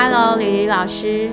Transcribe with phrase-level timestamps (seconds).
[0.00, 1.28] Hello，李李老师。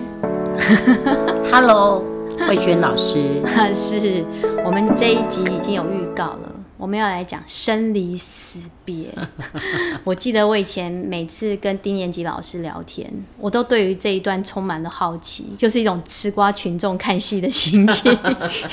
[1.54, 2.04] Hello，
[2.48, 3.40] 慧娟老师。
[3.76, 4.26] 是
[4.66, 9.14] 我们这一集已经有预告了，我们要来讲生离死别。
[10.04, 13.08] 我记得我以前每次跟低年级老师聊天，
[13.38, 18.12] 我都对于这一段充满了好奇，就是一种吃瓜群众看戏的心情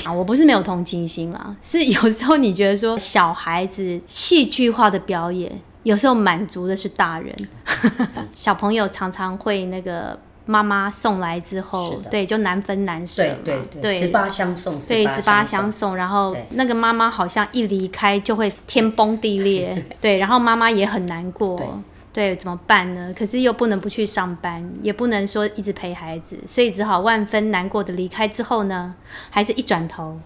[0.03, 0.11] 啊。
[0.11, 7.35] 我不是没有同情心啦，是有时候你觉得说小孩子戏剧化的表演，有时候满足的是大人，
[8.33, 10.19] 小朋友常常会那个。
[10.45, 15.95] 妈妈送来之后对，就难分难舍嘛，对对对，十八相送，对，十八相送。
[15.95, 23.09] 然后那个妈妈好像一离开就会天崩地裂，对，然后妈妈也很难过，对，怎么办呢？
[23.17, 28.93] 可是又不能不去上班，也不能说一直陪孩子，所以只好万分难过的离开之后呢，
[29.29, 30.19] 孩子一转头，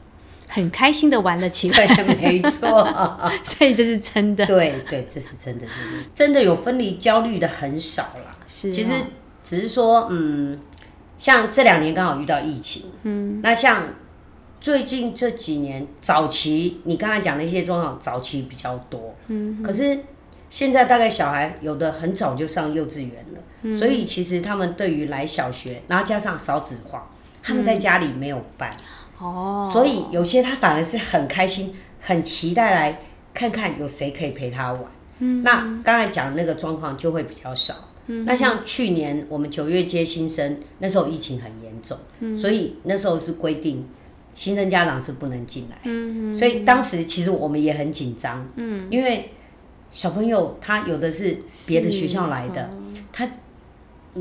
[0.48, 2.88] 很开心的玩了起来，对，没错，
[3.44, 5.66] 所以这是真的，对对，这是真的，
[6.16, 8.38] 真的有分离焦虑的很少啦。
[8.48, 8.90] 是哦，其实
[9.44, 10.58] 只是说，嗯，
[11.18, 13.90] 像这两年刚好遇到疫情，嗯，那像
[14.60, 20.00] 最近这几年早期，你刚才讲的一些状况，早期比较多，嗯，可是
[20.50, 27.10] 现在大概小孩有的很早就上幼稚园了，所以其实他们对于来小学，然后加上少子化，
[27.44, 28.72] 他们在家里没有伴，
[29.20, 33.02] 哦，所以有些他反而是很开心、很期待来
[33.34, 34.84] 看看有谁可以陪他玩。
[35.20, 37.74] 嗯，那刚才讲的那个状况就会比较少。
[38.06, 43.86] 嗯，那像去年我们九月接新生，那时候疫情很严重，嗯，所以那时候是规定
[44.34, 45.78] 新生家长是不能进来。
[45.84, 48.48] 嗯所以当时其实我们也很紧张。
[48.56, 49.32] 嗯，因为
[49.92, 52.70] 小朋友他有的是别的学校来的，
[53.12, 53.28] 他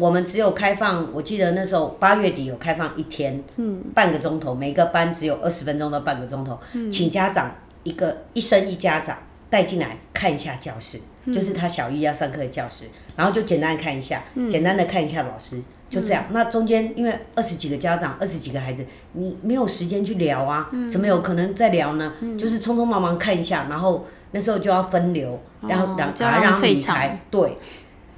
[0.00, 6.58] 我们只有开放，我记得那时候八月底有开放一天，嗯，半个钟头，每个班只有二十分钟到半个钟头，
[6.90, 11.00] 请家长一个一生一家长带进来看一下教室，
[11.32, 12.86] 就是他小一要上课的教室，
[13.16, 16.24] 然后就简单地看一下，简单的看一下老师，就这样。
[16.30, 22.12] 那中间因为二十几个家长，二十几个孩子，你没有时间去聊啊，怎么有可能再聊呢？
[22.38, 27.58] 就是匆匆忙忙看一下，然后那时候就要分流，然后让就要赶快让他们退场离开，对。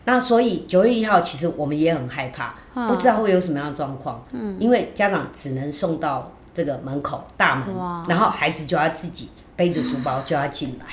[0.08, 2.54] 那所以九月一号，其实我们也很害怕，
[2.88, 4.24] 不知道会有什么样的状况。
[4.32, 7.68] 嗯，因为家长只能送到这个门口大门，
[8.08, 10.86] 然后孩子就要自己背着书包就要进来。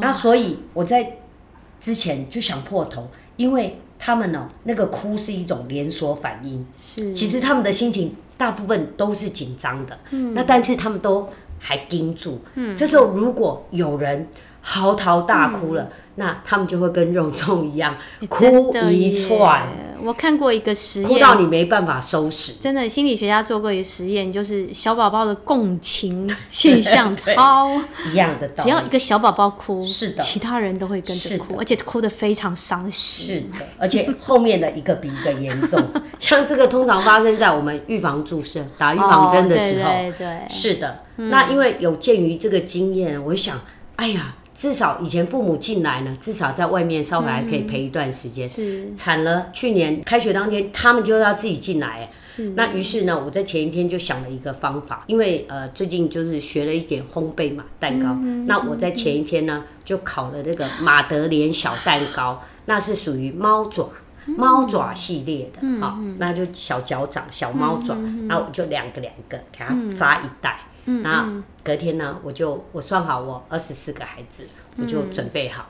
[0.00, 1.18] 那所以我在
[1.78, 10.34] 之前就想破头，因为他们呢、那个哭是一种连锁反应，是，其实他们的心情大部分都是紧张的，嗯。
[10.34, 11.28] 那但是他们都
[11.60, 12.40] 还盯住。
[12.56, 12.76] 嗯。
[12.76, 14.26] 这时候如果有人
[14.72, 17.96] 嚎啕大哭了，那他们就会跟肉粽一样
[18.28, 19.68] 哭一串，
[20.00, 22.52] 我看过一个实验哭，到你没办法收拾。
[22.62, 28.70] 真的，心理学家做过一个实验，就是小宝宝的共情现象 超，一样的道理。
[28.70, 33.58] 只要一个小宝宝哭，是的其他人都会跟着哭，而且哭得非常伤心是。
[33.58, 35.82] 的，而且后面的一个比一个严重。
[36.20, 39.90] 像这个通常发生在我们预防注射、打预防针的时候。
[39.90, 43.58] 哦对对对是的，那因为有鉴于这个经验，我想，
[43.96, 48.46] 哎呀，至少以前父母进来呢，至少在外面稍微还可以陪一段时间。
[48.46, 52.06] 是惨了，去年开学当天，他们就要自己进来。
[52.54, 58.14] 那于是呢，我在前一天就想了一个方法，因为呃最近就是学了一点烘焙嘛，蛋糕。
[58.46, 63.88] 那我在前一天呢，就烤了这个马德莲小蛋糕，那是属于猫爪。
[64.36, 67.96] 猫爪系列的，好、那就小脚掌、小猫爪，
[68.28, 70.60] 然后我就两个两个给它扎一袋，
[71.02, 74.44] 然后隔天呢，我就我算好我二十四个孩子，
[74.76, 75.66] 我就准备好，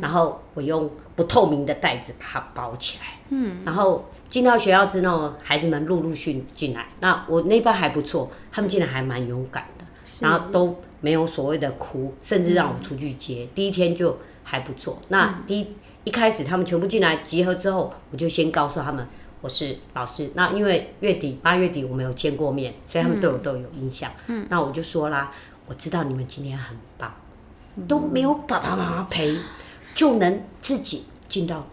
[0.00, 9.84] 然后我用不透明的袋子把它包起来，嗯，然后进到学校之后，孩子们陆陆续进来，那我那班还不错，他们进来还蛮勇敢的，
[10.20, 14.98] 然后都没有所谓的哭，甚至让我出去接，第一天就还不错。
[15.08, 15.66] 那第一
[16.04, 19.06] 一开始他们全部进来集合之后，我就先告诉他们
[19.44, 20.30] 我是老师。
[20.32, 24.10] 那因为月底八月底我没有见过面，所以他们对我都有印象。
[24.26, 25.30] 嗯，那我就说啦，
[25.66, 27.14] 我知道你们今天很棒，
[27.86, 29.36] 都没有爸爸妈妈陪，
[29.94, 31.66] 就能自己进到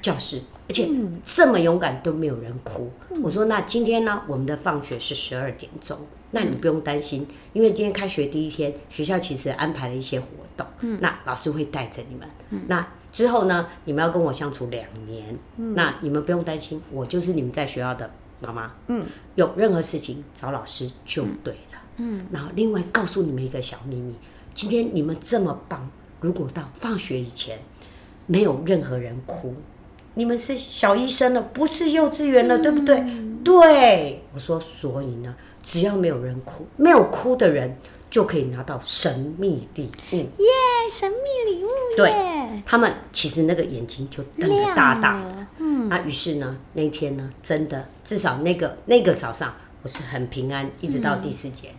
[0.00, 0.88] 教室，而且
[1.22, 2.90] 这么勇敢都没有人哭。
[3.22, 5.98] 我说那今天呢，我们的放学是十二点钟，
[6.30, 12.26] 那你不用担心，因为今天开学第一天，学校其实安排了一些活动，嗯那老师会带着你们。
[12.48, 15.38] 嗯那之后呢，你们要跟我相处两年，
[15.74, 18.10] 那你们不用担心，我就是你们在学校的
[18.40, 18.72] 妈妈。
[18.88, 19.04] 嗯，
[19.34, 21.78] 有任何事情找老师就对了。
[21.98, 24.14] 嗯，然后另外告诉你们一个小秘密，
[24.54, 25.88] 今天你们这么棒，
[26.20, 27.58] 如果到放学以前
[28.26, 29.54] 没有任何人哭，
[30.14, 33.04] 你们是小医生了，不是幼稚园了，对不对？
[33.44, 37.76] 对，我说，所以呢，只要没有人哭，没有哭的人
[38.12, 40.16] 就可以拿到神秘礼物。
[40.16, 40.46] 耶，
[40.90, 42.12] 神秘礼物对，
[42.66, 51.70] 他们其实那个眼睛就瞪得大大的，嗯，那于是呢，那天呢，真的至少那个那个早上，我是很平安，一直到第四节、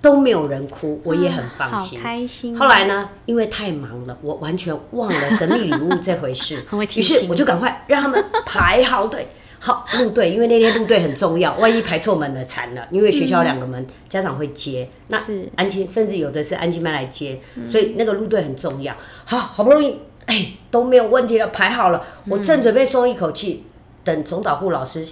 [0.00, 1.98] 都没有人哭，我也很放心。
[1.98, 2.56] 好开心。
[2.56, 6.64] 后来呢，因为太忙了，我完全忘了神秘礼物这回事
[6.94, 9.26] 于是我就赶快让他们排好队，
[9.62, 12.88] 好入队，因为那天入队很重要， 万一排错门了惨了。
[12.90, 18.96] 因为学校有两个门，家长会接，那是安亲甚至有的是安亲班来接，所以那个入队很重要。
[19.26, 23.64] 好，好不容易哎都没有问题了，排好了，我正准备松一口气，
[24.02, 25.06] 等总导护老师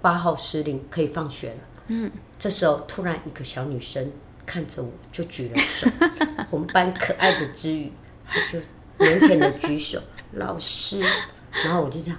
[0.00, 1.56] 八号司令可以放学了。
[1.88, 4.12] 嗯，这时候突然一个小女生
[4.46, 5.88] 看着我就举了手，
[6.50, 7.92] 我们班可爱的知雨，
[8.28, 8.60] 她就
[9.04, 9.98] 腼腆的举手，
[10.34, 11.00] 老师，
[11.64, 12.18] 然后我就这样，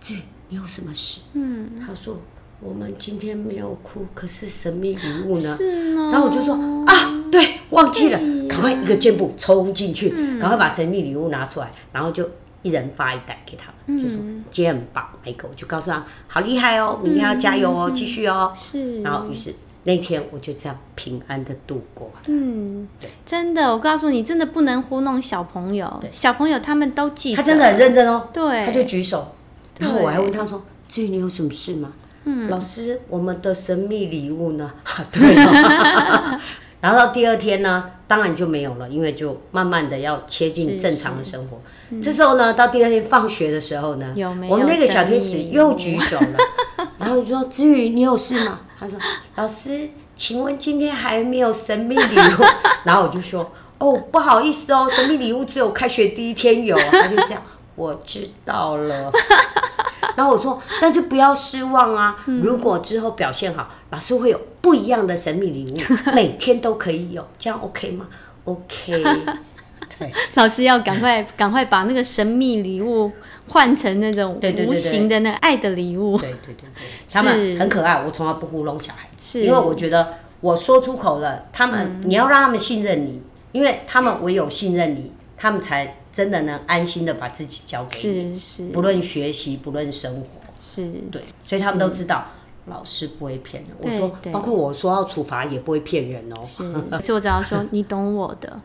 [0.00, 0.22] 知雨你
[0.52, 1.20] 有什么事？
[1.32, 2.16] 嗯，他说
[2.60, 5.56] 我们今天没有哭，可是神秘礼物呢？
[5.56, 6.10] 是呢。
[6.12, 6.54] 然后我就说
[6.86, 8.18] 啊，对，忘记了，
[8.48, 12.28] 赶快一个箭步冲进去，赶快把神秘礼物拿出来，然后就
[12.62, 14.16] 一人发一袋给他们，就说
[14.50, 15.48] 今天很棒，那个。
[15.48, 18.52] 我就告诉他好厉害哦，明天要加油哦，继续哦。
[18.54, 19.52] 是，然后于是
[19.84, 22.06] 那天我就这样平安的度过。
[22.14, 22.20] 了。
[22.26, 22.86] 嗯，
[23.26, 28.64] 真的，我告诉你，真的不能糊弄小朋友，小朋友他们都记得，他真的很认真哦，对。
[28.64, 29.34] 他就举手，
[29.82, 31.92] 然后我还问他说：“至于你有什么事吗？”
[32.24, 34.72] 嗯，老师，我们的神秘礼物呢？
[35.12, 36.38] 对、哦。
[36.80, 41.60] 然后到第二天呢，当然就没有了，因为就慢慢的要切进正常的生活。
[42.00, 46.36] 这时候呢，到第二天放学的时候呢，有没有我们那个小天使又举手了，
[46.98, 48.98] 然后就说：“至于你有事吗？”他说
[49.36, 52.44] ：“老师，请问今天还没有神秘礼物？”
[52.84, 57.42] 然后我就说：“哦，不好意思哦，神秘礼物只有开学第一天有。”他就这样，
[57.82, 59.10] 我知道了。
[60.14, 62.22] 然后我说，但是不要失望啊！
[62.26, 65.76] 如果之后表现好，老师会有不一样的神秘礼物，
[66.14, 68.06] 每天都可以有，这样 OK 吗
[68.44, 69.02] ？OK。
[69.98, 73.10] 对，老师要赶快赶快把那个神秘礼物
[73.48, 76.16] 换成那种无形的那爱的礼物。
[76.18, 90.26] 对对对对，他们很可爱，我从来不糊弄小孩子，是因为我觉得我说出口了，他们、你要让他们信任你，因为他们唯有信任你，他们才真的能安心的把自己交给你，是是不论学习，不论生活，
[90.60, 92.26] 是，对，所以他们都知道。
[92.66, 96.36] 老师不会骗人，我说，对包括我说要处罚也不会骗人哦。
[96.44, 96.58] 是，
[97.04, 98.60] 所以我只要说 你懂我的。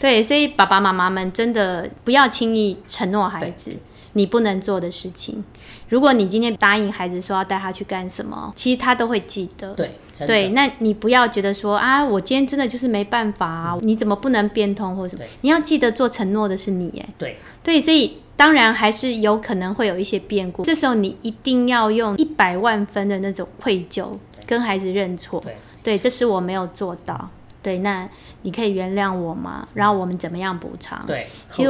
[0.00, 3.70] 对，所以爸爸妈妈们真的不要轻易承诺孩子
[4.16, 5.44] 你不能做的事情。
[5.88, 9.72] 如果你今天答应孩子说要带他去干什么，其实他都会记得。
[9.74, 9.94] 对，
[10.26, 15.24] 对，那你不要觉得说啊，我今天真的就是没办法啊，你怎么不能变通或者什么？
[15.42, 17.36] 你要记得做承诺的是你，耶，对。
[17.62, 24.08] 对，所以当然还是有可能会有一些变故，这时候你一定要用一百万分的那种愧疚
[24.46, 25.56] 跟孩子认错，对。
[25.82, 27.30] 对，这是我没有做到，
[27.66, 28.08] 对，那
[28.42, 29.66] 你可以原谅我吗？
[29.74, 31.02] 然后我们怎么样补偿？
[31.04, 31.68] 对，其实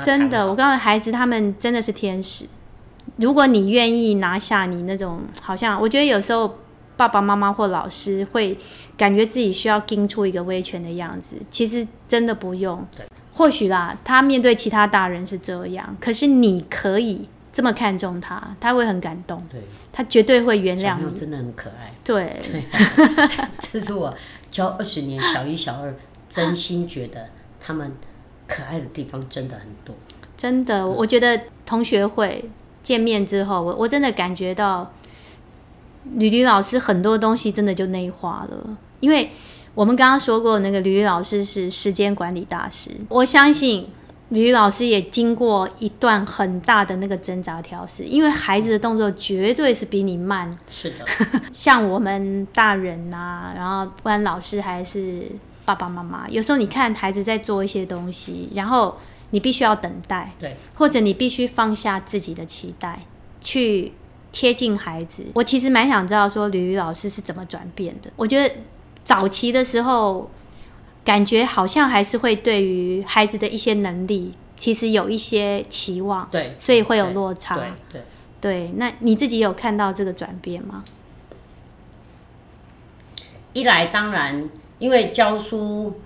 [0.00, 2.44] 真的，我告诉孩子，他们真的是天使。
[3.16, 6.58] 如果你愿意拿下你那种，好像我觉得有时候
[6.96, 8.56] 爸爸妈妈或老师会
[8.96, 12.86] 感觉自己需要盯出一个威权的样子，其实真的不用。
[13.32, 19.60] 或许啦，他面对其他大人是这样，可是你可以这么看重他，他会很感动，对，
[19.92, 21.20] 他绝对会原谅你。
[21.20, 21.90] 真的很可爱。
[22.02, 22.40] 对，
[23.60, 24.14] 这是我
[24.50, 25.94] 教二十年小一、小二，
[26.30, 27.28] 真心觉得
[27.60, 27.94] 他们
[28.48, 29.94] 可爱的地方真的很多。
[30.34, 32.50] 真的，我觉得同学会
[32.82, 34.90] 见面之后，我我真的感觉到
[36.14, 39.30] 吕吕老师很多东西真的就内化了，因为
[39.74, 43.88] 我们刚刚说过，那个吕吕老师是时间管理大师，我相信。
[44.32, 51.04] 吕吕老师也经过一段很大的那个挣扎调试，因为孩子的动作绝对是比你慢，是的，
[51.52, 55.26] 像我们大人呐、然后不管老师还是
[55.66, 58.96] 爸爸妈妈，有时候你看孩子在做一些东西，然后
[59.32, 63.00] 你必须要等待，对，或者你必须放下自己的期待，
[63.42, 63.92] 去
[64.32, 65.26] 贴近孩子。
[65.34, 68.10] 我其实蛮想知道说吕吕老师是怎么转变的。
[68.16, 68.54] 我觉得
[69.04, 70.30] 早期的时候，
[71.04, 77.56] 感觉好像还是会对于孩子的一些能力，其实有一些期望，对，所以会有落差。
[77.56, 78.02] 对对，
[78.40, 80.84] 对，那你自己有看到这个转变吗？
[83.52, 86.00] 一来当然，因为教书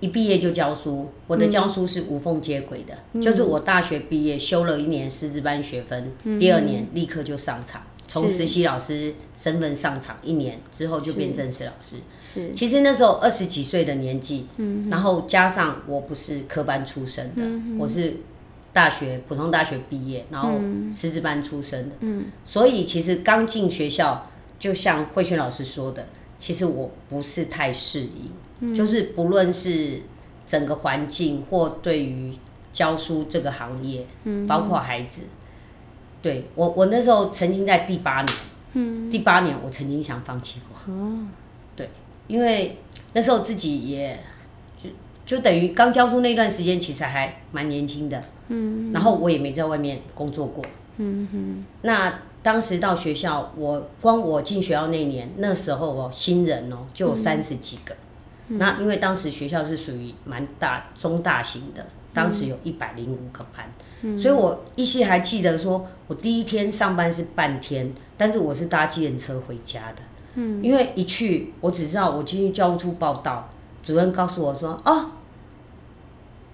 [0.00, 11.96] 一毕业就教书，我的教书是无缝接轨的，嗯就是我大学毕业修了一年师资班学分，第二年立刻就上场，从实习老师身份上场一年之后就变正式老师。
[12.20, 12.52] 是。
[12.54, 14.46] 其实那时候二十几岁的年纪，
[14.90, 17.42] 然后加上我不是科班出身的，
[17.78, 18.16] 我是
[18.72, 20.50] 大学普通大学毕业，然后
[20.92, 21.96] 师资班出身的，
[22.44, 28.06] 所以其实刚进学校，就像慧轩老师说的，其实我不是太适
[28.60, 30.00] 应，就是不论是
[30.46, 32.34] 整个环境或对于
[32.72, 34.06] 教书这个行业，
[34.46, 35.22] 包括孩子，
[36.20, 38.36] 对我我那时候曾经在第八年，
[38.74, 39.10] 嗯。
[39.10, 40.94] 第八年我曾经想放弃过，
[41.76, 41.88] 对，
[42.26, 42.78] 因为
[43.12, 44.18] 那时候自己也
[44.76, 44.90] 就
[45.24, 48.92] 就等于刚教书那段时间，其实还蛮年轻的，嗯。
[48.92, 50.64] 然后我也没在外面工作过，
[51.82, 52.20] 那。
[52.40, 57.94] 当时到学校，我光我进学校那年，那时候哦，新人哦就有三十几个。
[58.46, 61.84] 那因为当时学校是属于蛮大中大型的，
[62.14, 63.70] 当时有一百零五个班，
[64.18, 70.02] 所以我依稀还记得，说我第一天上班是半天，但是我是搭计程车回家的。
[70.34, 73.48] 嗯，因为一去，我只知道我进去教务处报道，
[73.82, 75.10] 主任告诉我说：“哦，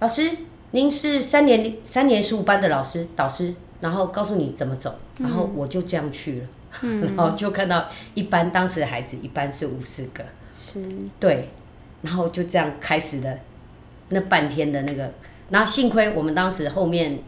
[0.01, 0.31] 老师，
[0.71, 6.49] 您是三年三年十五班的老师导师。”然后告诉你怎么走，然后我就这样去了，
[7.03, 10.25] 然后就看到一班当时的孩子一般是五十个，
[10.55, 10.83] 是，
[11.21, 11.51] 对，
[12.01, 13.41] 然后就这样开始的
[14.09, 15.13] 那半天的那个，
[15.51, 17.19] 然后幸亏我们当时后面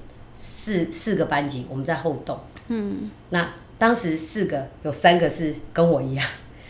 [0.66, 6.26] 四四个班级我们在后栋，嗯，那当时四个有三个是跟我一样，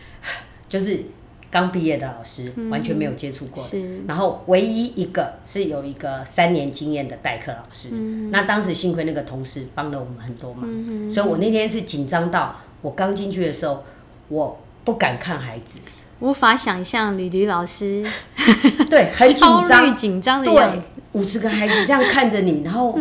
[0.68, 1.00] 就是。
[1.48, 3.64] 刚毕业的老师完全没有接触过，
[4.06, 7.90] 然后唯一一个是有一个三年经验的代课老师。
[7.92, 8.30] 嗯。
[8.30, 10.68] 那当时幸亏那个同事帮了我们很多忙，
[11.10, 13.82] 所以我那天是紧张到我刚进去的时候，
[14.28, 15.78] 我不敢看孩子，
[16.20, 18.04] 无法想象吕吕老师
[18.90, 19.94] 对很紧张。
[19.96, 22.98] 紧张的样子，五十个孩子这样看着你，然后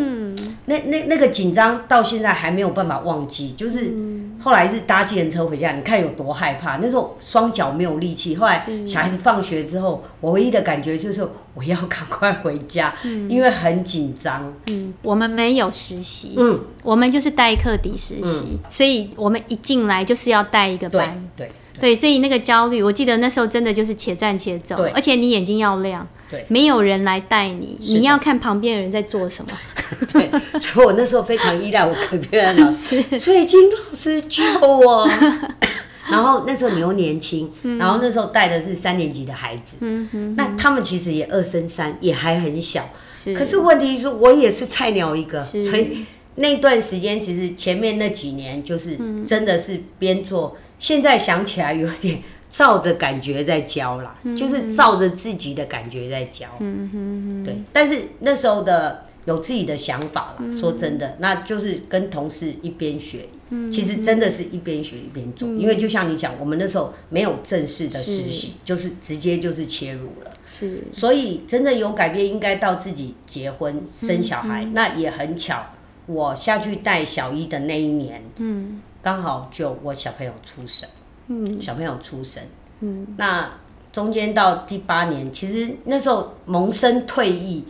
[0.66, 3.94] 那那那个紧张到现在还没有办法忘记，就是。
[4.38, 6.76] 后来是搭计程车回家，你看有多害怕。
[6.76, 8.36] 那时候双脚没有力气。
[8.36, 14.54] 后来小孩子放学之后，我唯一的感觉就是我要赶快回家，因为很紧张。
[14.68, 21.50] 嗯，我们没有实习，嗯，我们就是代课底实习，所以我们一进来就是要带一个班，对。
[21.80, 29.52] 对，所以那个焦虑，我记得那时候真的就是且战且走，而且你眼睛要亮，对，没有人来带你，你要看旁边的人在做什么。
[30.12, 30.30] 对，
[30.60, 35.08] 所以我那时候非常依赖我隔壁的老师， 水晶老师救我。
[36.10, 43.34] 然后那时候你又年轻，然后那时候带的是三年级的孩子，嗯哼，那他们其实也二升三，也还很小，是。
[43.34, 46.06] 可是问题是，我也是菜鸟一个，所以
[46.36, 48.96] 那段时间其实前面那几年就是
[49.28, 50.56] 真的是边做。
[50.86, 56.46] 现在想起来有点照着感觉在教啦，就是照着自己的感觉在教。
[56.60, 57.56] 嗯哼，对。
[57.74, 63.28] 但是那时候的有自己的想法了，说真的，那就是跟同事一边学，
[63.72, 65.50] 其实真的是一边学一边做。
[65.56, 70.32] 因为就像你讲，我们那时候没有正式的实习，就是直接就是切入了。
[70.46, 70.84] 是。
[70.94, 74.64] 所以真正有改变，应该到自己结婚生小孩。
[74.66, 75.66] 那也很巧，
[76.06, 78.80] 我下去带小一的那一年，嗯。
[79.06, 80.90] 刚好就我小朋友出生，
[81.28, 82.42] 嗯，小朋友出生，
[82.80, 83.48] 嗯，那
[83.94, 87.66] 中间到第八年，其实那时候萌生退役，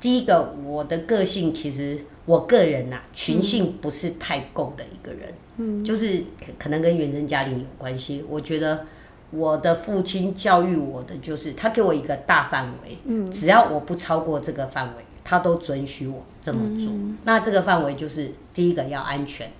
[0.00, 6.22] 第一个我的个性其实我个人呐，群性不是太够的一个人，嗯，就是
[6.56, 8.24] 可能跟原生家庭有关系。
[8.28, 8.86] 我觉得
[9.32, 16.92] 我的父亲教育我的就是他给我一个大范围，嗯，只要我不超过这个范围，他都准许我这么做。
[17.24, 19.50] 那这个范围就是第一个要安全。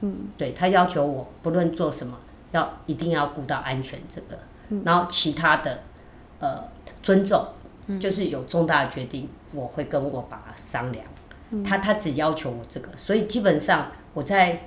[0.00, 2.18] 嗯，对他要求我不论做什么，
[2.52, 4.38] 要一定要顾到安全这个，
[4.84, 5.82] 然后其他的，
[6.38, 6.62] 呃，
[7.02, 7.46] 尊重，
[8.00, 11.04] 就是有重大的决定，我会跟我爸商量。
[11.64, 14.64] 他他只要求我这个，所以基本上我在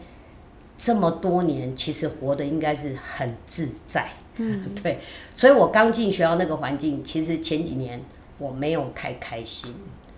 [0.78, 4.10] 这么多年，其实活的应该是很自在。
[4.38, 5.00] 嗯， 对，
[5.36, 8.02] 所以我刚进学校那个环境，其实前几年
[8.38, 9.76] 我没有太开心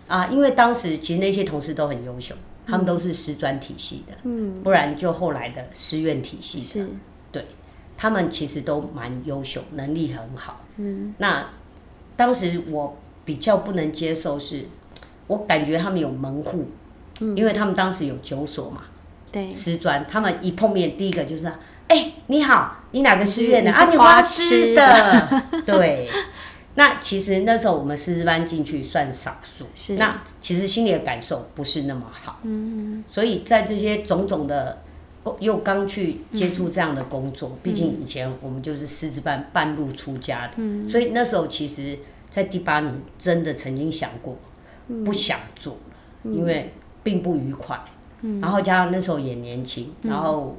[0.08, 2.36] 啊，因为当时其实那些同事都很优秀。
[2.66, 6.86] 他们都是师专体系的，嗯，不然就后来的师院体系的，
[7.32, 7.46] 对，
[7.98, 11.14] 他们其实都蛮优秀，能力很好，嗯。
[11.18, 11.50] 那
[12.16, 14.66] 当时我比较不能接受是，
[15.28, 16.68] 我感觉他们有门户，
[17.20, 18.84] 嗯，因为他们当时有九所嘛，
[19.32, 21.52] 对，师专，他们一碰面第一个就是，
[21.88, 23.72] 哎，你好，你哪个师院的？
[23.72, 23.88] 啊？
[23.90, 26.10] 你花痴的， 对。
[26.76, 29.96] 那其实那时候我们师资班进去算少数，是。
[29.96, 34.82] 那其实心里的感受不是那么好，嗯，所以在这些种种的，
[35.42, 42.00] 又刚去接触这样的工作，毕竟以前我们就是师资班半路出家的，嗯，所以那时候其实，
[42.30, 44.40] 在第八年真的曾经想过
[45.04, 46.72] 不想做了，因为
[47.04, 47.78] 并不愉快，
[48.22, 50.58] 嗯，然后加上那时候也年轻，然后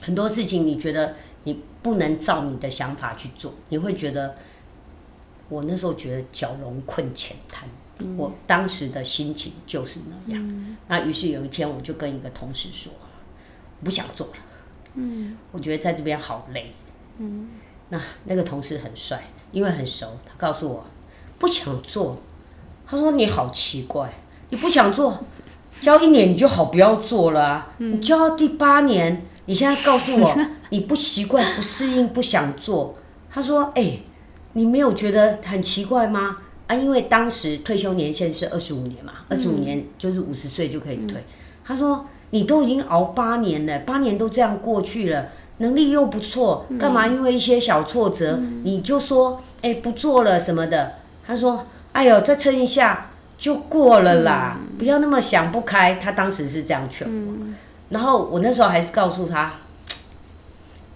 [0.00, 4.34] 很多事情你觉得你不能照你的想法去做，你会觉得。
[5.48, 7.68] 我那时候觉得蛟龙困浅滩，
[8.16, 10.76] 我当时的心情就是那样。
[10.88, 12.92] 那于是有一天，我就跟一个同事说
[13.84, 14.32] ：“不想做了。”
[14.96, 16.72] 嗯，我觉得在这边好累。
[17.18, 17.48] 嗯，
[17.88, 20.84] 那那个同事很帅，因为很熟，他告诉我
[21.38, 22.18] 不想做。
[22.86, 24.12] 他说你好奇怪，
[24.50, 25.24] 你不想做，
[25.80, 27.74] 教一年你就好不要做了啊。
[27.78, 30.36] 你教到第八年，你现在告诉我
[30.70, 32.94] 你不习惯、不适应、不想做。
[33.30, 33.98] 他说：哎，
[34.54, 36.36] 你没有觉得很奇怪吗？
[36.66, 41.22] 啊，因为当时退休年限是二十五年嘛，二十五年就是五十岁就可以退。
[41.64, 45.28] 他说你都已经熬八年了，八年都这样过去了。
[45.58, 50.94] 能力又不错，干嘛因为一些小挫折你就说哎不做了什么的？
[51.24, 55.94] 他说哎呦再撑一下就过了啦，不要那么想不开。
[55.94, 57.34] 他当时是这样劝我，
[57.90, 59.54] 然后我那时候还是告诉他，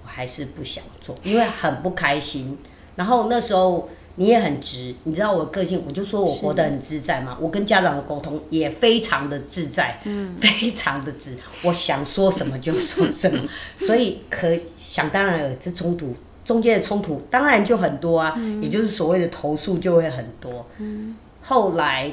[0.03, 2.59] 我还是不想做，因为很不开心。
[2.99, 3.89] 然后那时候。
[4.21, 7.39] 你也很直，你知道我个性，我就说我活得很自在嘛。
[7.41, 13.41] 我跟家长的沟通也非常的自在，嗯，非常的直，我想说什么就说什么，
[13.79, 16.13] 所以可想当然了，这冲突
[16.45, 20.67] 中间的冲突当然就很多啊，也就是所谓的投诉就会很多。
[20.79, 22.11] 嗯，后来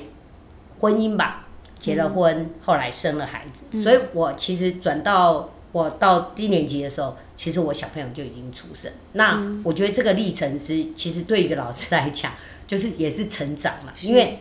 [0.79, 1.47] 婚姻吧，
[1.79, 5.49] 结了婚，后来生了孩子，所以我其实转到。
[5.75, 8.89] 我到低年级的时候，其实我小朋友就已经出生。
[9.11, 12.31] 那我觉得这个历程是，其实对一个老师来讲，
[12.65, 13.93] 就是也是成长了。
[14.01, 14.39] 因为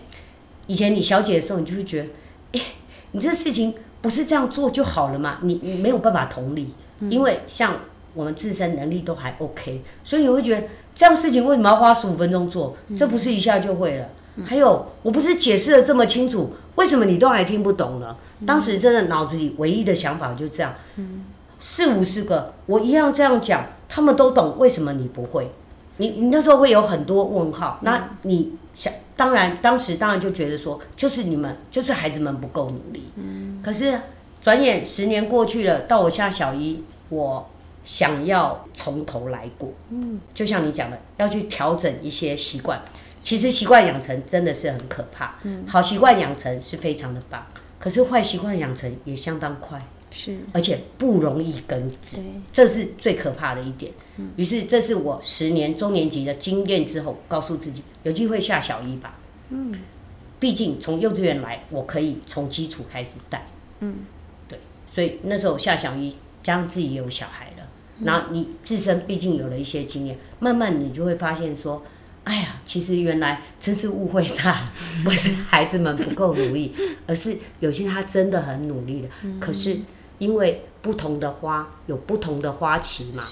[0.69, 2.09] 以前你小姐的时候，你就会觉得，
[2.53, 2.61] 哎，
[3.11, 5.41] 你这事情不是这样做就好了嘛？
[5.43, 6.73] 你你没有办法同理，
[7.11, 7.81] 因为像
[8.15, 12.77] 我们自身能力都还 OK，所以你会觉得这样事情为什么要花十五分钟做？
[12.97, 14.09] 这不是一下就会了。
[14.43, 16.53] 还有，我不是解释的这么清楚。
[16.77, 18.17] 为什么你都还听不懂呢？
[18.45, 20.75] 当时真的脑子里唯一的想法就这样，
[21.61, 25.53] 四五十个我一样这样讲，他们都懂，为什么你不会？
[25.99, 27.79] 你你那时候会有很多问号。
[27.83, 33.05] 那你想，当然当时当然就觉得说，就是你们，就是孩子们不够努力。
[33.15, 33.61] 嗯。
[33.63, 34.01] 可是
[34.43, 37.49] 转眼十年过去了，到我下小一，我
[37.85, 39.71] 想要从头来过。
[39.91, 40.19] 嗯。
[40.35, 42.83] 就像你讲的，要去调整一些习惯。
[43.25, 47.45] 其实习惯养成真的是很可怕，嗯，好习惯养成是非常的棒，
[47.79, 52.19] 可是坏习惯养成也相当快，是，而且不容易根治，
[52.53, 53.91] 这是最可怕的一点。
[54.37, 59.17] 于是这是我十年中年级的经验之后，告诉自己有机会下小一吧，
[59.49, 59.73] 嗯，
[60.39, 63.47] 毕竟从幼稚园来，我可以从基础开始带，
[63.81, 64.01] 嗯，
[64.47, 67.67] 对，所以那时候下小一，加上自己有小孩了，
[68.05, 71.83] 然后你自身毕竟有了一些经验，慢慢你就会发现说。
[72.25, 74.73] 哎呀，其实原来真是误会他了，
[75.05, 76.75] 不是孩子们不够努力，
[77.07, 79.09] 而是有些他真的很努力了。
[79.39, 79.79] 可是
[80.19, 83.23] 因为不同的花有不同的花期嘛，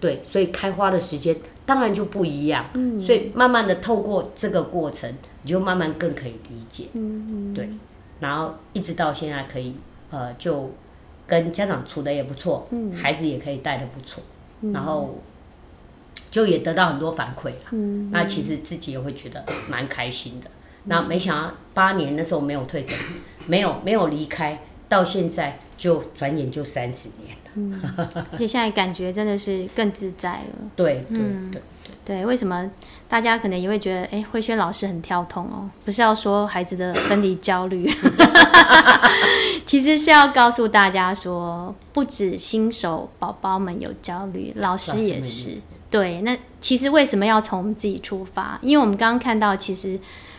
[0.00, 2.64] 对，所以开花的时间当然就不一样。
[2.74, 6.86] 嗯，所以慢慢的透过这个过程，你就慢慢更可以理解。
[6.94, 7.68] 嗯对，
[8.20, 9.74] 然后一直到现在可以，
[10.10, 10.70] 呃，就
[11.26, 14.22] 跟家长处的也不错，嗯，孩子也可以带的不错，
[14.72, 15.20] 然后。
[16.30, 20.50] 就也得到很多反馈了，那其实自己也会觉得蛮开心的。
[20.84, 22.96] 那没想到八年那时候没有退诊，
[23.46, 27.36] 没有没有离开，到现在就转眼就三十年
[27.96, 28.26] 了。
[28.32, 30.70] 而且现在感觉真的是更自在了。
[30.76, 31.18] 对对
[31.50, 31.62] 对
[32.04, 32.70] 对，为什么
[33.06, 35.68] 大家可能也会觉得，哎，慧轩老师很跳痛哦？
[35.84, 37.90] 不是要说孩子的分离焦虑，
[39.66, 45.58] 其实是要告诉大家说，不止新手宝宝们有焦虑，老师也是。
[45.90, 48.58] 对，那其实为什么要从我们自己出发？
[48.60, 49.98] 因为我们刚刚看到，其实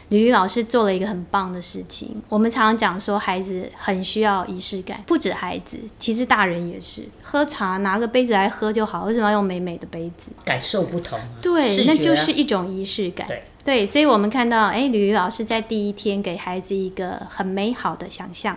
[0.09, 2.21] 吕吕老师做了一个很棒的事情。
[2.29, 7.03] 我们常常讲说，孩子很需要仪式感，不止孩子，其实大人也是。
[7.23, 10.29] 喝茶拿个杯子来喝就好，为什么要用美美的杯子？
[10.45, 13.27] 感受不同，对，那就是一种仪式感。
[13.27, 18.55] 对，对，所以我们看到，哎，吕吕老师在第一天给孩子一个很美好的想象，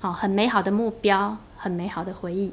[0.00, 2.52] 好，很美好的目标，很美好的回忆。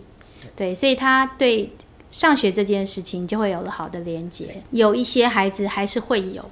[0.55, 1.71] 对，所以他对。
[2.11, 6.43] 上学这件事情就会有了好的连接，有一些孩子还是会有，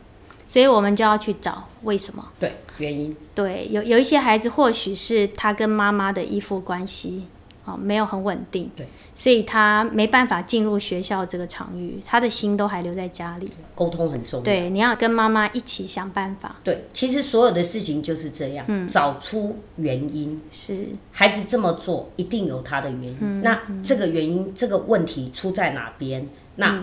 [0.46, 2.28] 所以我们就要去找为什么？
[2.40, 3.16] 对，原因。
[3.34, 7.28] 对，有有一些孩子或许是他跟妈妈的依附关系。
[7.68, 13.52] 哦，没有很稳定，对，所以他没办法进入学校这个场域，他的心都还留在家里。
[13.76, 16.56] 沟通很重要，对，你要跟妈妈一起想办法。
[16.64, 20.42] 对，其实所有的事情就是这样，嗯，找出原因。
[20.50, 23.42] 是，孩子这么做一定有他的原因。
[23.42, 26.26] 那这个原因，这个问题出在哪边？
[26.56, 26.82] 那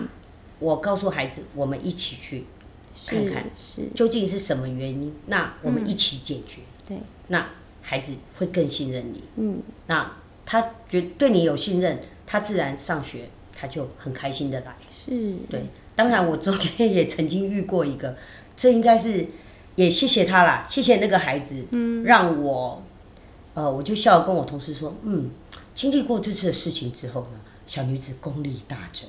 [0.59, 2.45] 我告诉孩子，我们一起去
[3.07, 5.11] 看看，是究竟是什么原因？
[5.25, 6.61] 那我们一起解决。
[6.87, 7.43] 对，那
[7.81, 9.23] 孩子会更信任你。
[9.37, 10.11] 嗯，那。
[10.45, 14.75] 他觉对你有信任，他自然上学他就很开心的来。
[14.91, 15.65] 是，对。
[15.95, 18.17] 当然，我昨天也曾经遇过一个，
[18.57, 19.25] 这应该是
[19.75, 22.83] 也谢谢他啦，谢谢那个孩子，嗯，让我，
[23.53, 25.29] 呃，我就笑跟我同事说，嗯，
[25.73, 29.07] 经历过这次的事情之后呢，小女子功力大增。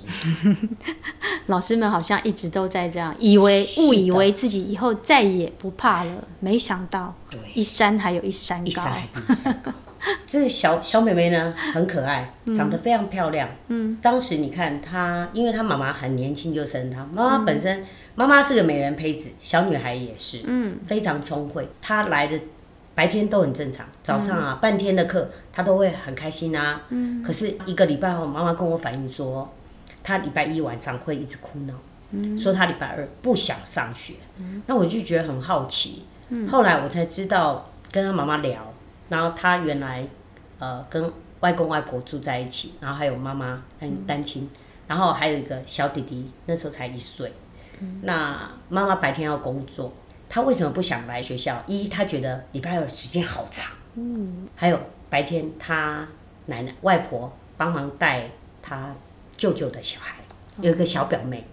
[1.46, 8.84] 老师们好像一直都在这样，以为误以为自己以后再也不怕了，没想到对一山还有一山高一山。
[8.92, 9.72] 还比一山高。
[10.26, 13.48] 这个小小妹妹呢，很可爱，长得非常漂亮。
[13.68, 21.68] 嗯，当时你看她，因为她妈妈很年轻就生她，妈妈本身妈妈是个美人胚子，小女孩也是，嗯，非常聪慧。
[21.80, 22.38] 她来的
[22.94, 26.82] 白天都很正常，早上啊、半天的课她都会很开心啊。
[26.90, 29.52] 嗯，可是一个礼拜后，妈妈跟我反映说，
[30.02, 31.74] 她礼拜一晚上会一直哭闹。
[32.38, 34.14] 说她礼拜二不想上学，
[34.66, 36.04] 那我就觉得很好奇。
[36.48, 38.72] 后来我才知道，跟她妈妈聊，
[39.08, 40.06] 然后他原来
[40.58, 44.48] 呃跟外公外婆住在一起，然后还有妈妈很单亲，
[44.86, 47.32] 然后还有一个小弟弟，那时候才一岁。
[48.02, 49.92] 那妈妈白天要工作，
[50.28, 51.62] 她为什么不想来学校？
[51.66, 53.70] 一，她觉得礼拜二时间好长。
[53.94, 54.48] 嗯。
[54.56, 56.08] 还有白天他
[56.46, 58.30] 奶奶外婆帮忙带
[58.62, 58.94] 他
[59.36, 60.16] 舅舅的小孩，
[60.62, 61.44] 有一个小表妹，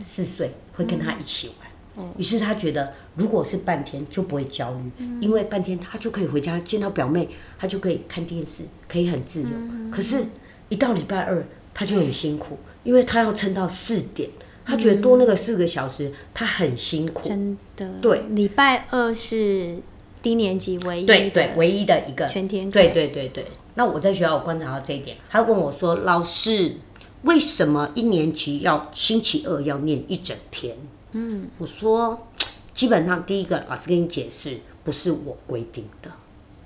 [0.00, 1.69] 四岁，会跟他一起玩。
[2.16, 9.48] 于是他觉得，如果是半天就不会焦虑，因为半天他就可以回家见到表妹，她就可以看电视，可以很自由。
[9.90, 10.24] 可是，
[10.68, 14.30] 一到礼拜二，他就很辛苦，因为他要撑到四点，
[14.64, 17.28] 他觉得多那个四个小时，他很辛苦。
[17.28, 19.76] 真的，对礼拜二是
[20.22, 23.44] 低年级唯一对对，唯一的一个全天课对对对对。
[23.74, 26.76] 那我在学校我观察到这一点，他问我说：“老师，
[27.22, 30.76] 为什么一年级要星期二要念一整天？”
[31.12, 32.28] 嗯，我说，
[32.72, 36.10] 基本上第一个老师跟你解释，不是我规定的。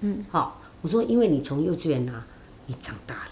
[0.00, 2.26] 嗯，好，我说，因为你从幼稚园啊，
[2.66, 3.30] 你长大了。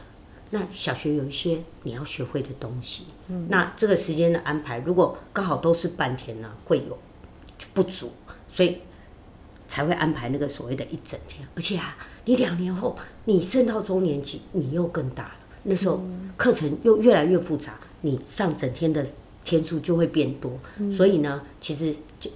[0.54, 6.98] 那小学有一些你要学会的东西，嗯、那这个时间的安排，如果刚好都是半天呢，会有
[7.72, 8.12] 不足，
[8.50, 8.78] 所以
[9.66, 11.48] 才会安排那个所谓的一整天。
[11.54, 11.96] 而且啊，
[12.26, 12.94] 你两年后
[13.24, 16.02] 你升到中年级，你又更大了，那时候
[16.36, 19.06] 课程又越来越复杂，你上整天的
[19.44, 20.52] 天数就会变多。
[20.90, 22.30] 所以呢，其实就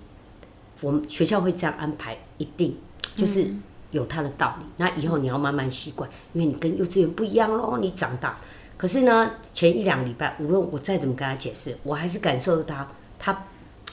[0.80, 2.76] 我们学校会这样安排，一定
[3.16, 3.46] 就是
[3.90, 4.66] 有它的道理。
[4.76, 8.36] 那以后你要慢慢习惯，因为你跟幼稚园不一样喽，你长大。
[8.76, 12.86] 可是呢，前一两个礼拜，无论我再怎么跟他解释，我还是感受到
[13.18, 13.44] 他，他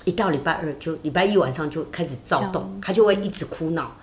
[0.03, 3.95] 一到礼拜二就礼拜一晚上就开始躁动，他就会一直哭闹。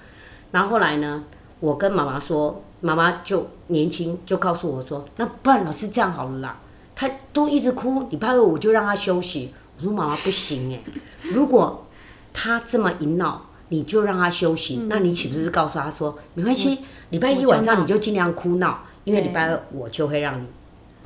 [0.50, 1.22] 然后后来呢，
[1.60, 6.58] 我跟妈妈说，妈妈就年轻就告诉我说，那不然老师这样好了啦，
[7.00, 9.50] 他都一直哭，礼拜二我就让他休息。
[9.78, 10.82] 我说妈妈不行哎，
[11.32, 11.86] 如果
[12.34, 20.46] 他这么一闹，你就让他休息，那你岂不是告诉他说，没关系，礼拜一晚上你就尽量哭闹，因为礼拜二我就会让你。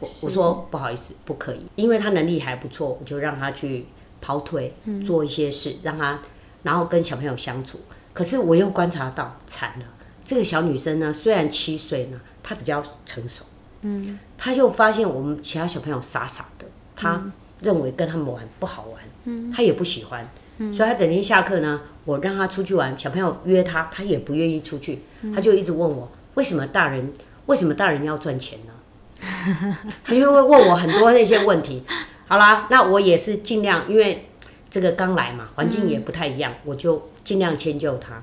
[0.01, 3.87] 我我说不好意思，不可以，因为他能力还不错，我就让他去
[4.21, 4.75] 跑腿，
[5.07, 6.19] 做一些事，让他
[6.65, 7.79] 然后跟小朋友相处。
[8.13, 9.87] 可是我又观察到，惨了，
[10.25, 13.45] 这个小女生呢，虽然七岁呢，她比较成熟，
[13.87, 16.67] 嗯，他就发现我们其他小朋友傻傻的，
[16.97, 17.23] 他
[17.61, 20.27] 认为跟他们玩不好玩，嗯，他也不喜欢，
[20.73, 25.03] 所以他整天下课呢，我让他出去玩，小朋友约他，他也不愿意出去，
[25.35, 27.13] 他就一直问我，为什么大人
[27.47, 28.73] 为什么大人要赚钱呢？
[30.05, 31.83] 他就会问我很多那些问题。
[32.27, 34.29] 好啦，那我也是尽量，因为
[34.71, 38.23] 这个刚来嘛，环境也不太一样，我就尽量迁就他。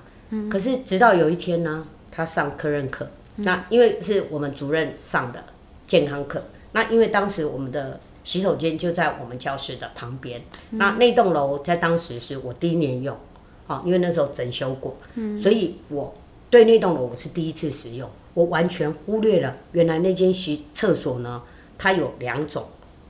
[0.49, 5.43] 可是直到有一天呢，他上科任课，那因为是我们主任上的
[5.91, 13.13] 健康课，那因为当时我们的洗手间就在我们教室的旁边，那那栋楼在当时是我第一年用，
[13.67, 15.37] 啊，因为那时候整修过，嗯。
[15.37, 16.13] 所以我
[16.49, 18.09] 对那栋楼我是第一次使用。
[18.33, 21.43] 我完全忽略了，原来那间洗厕所呢，
[21.77, 22.65] 它有两种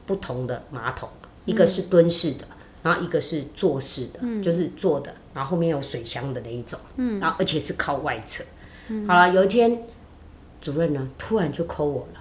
[0.07, 1.07] 不同的马桶，
[1.45, 2.47] 一个是蹲式的，
[2.81, 6.79] 然后一个是坐式的，就是坐的，然后后面有水箱的那一种，
[7.19, 8.43] 然后而且是靠外侧。
[9.07, 9.83] 好了，有一天
[10.59, 12.19] 主任呢突然就 call 我了，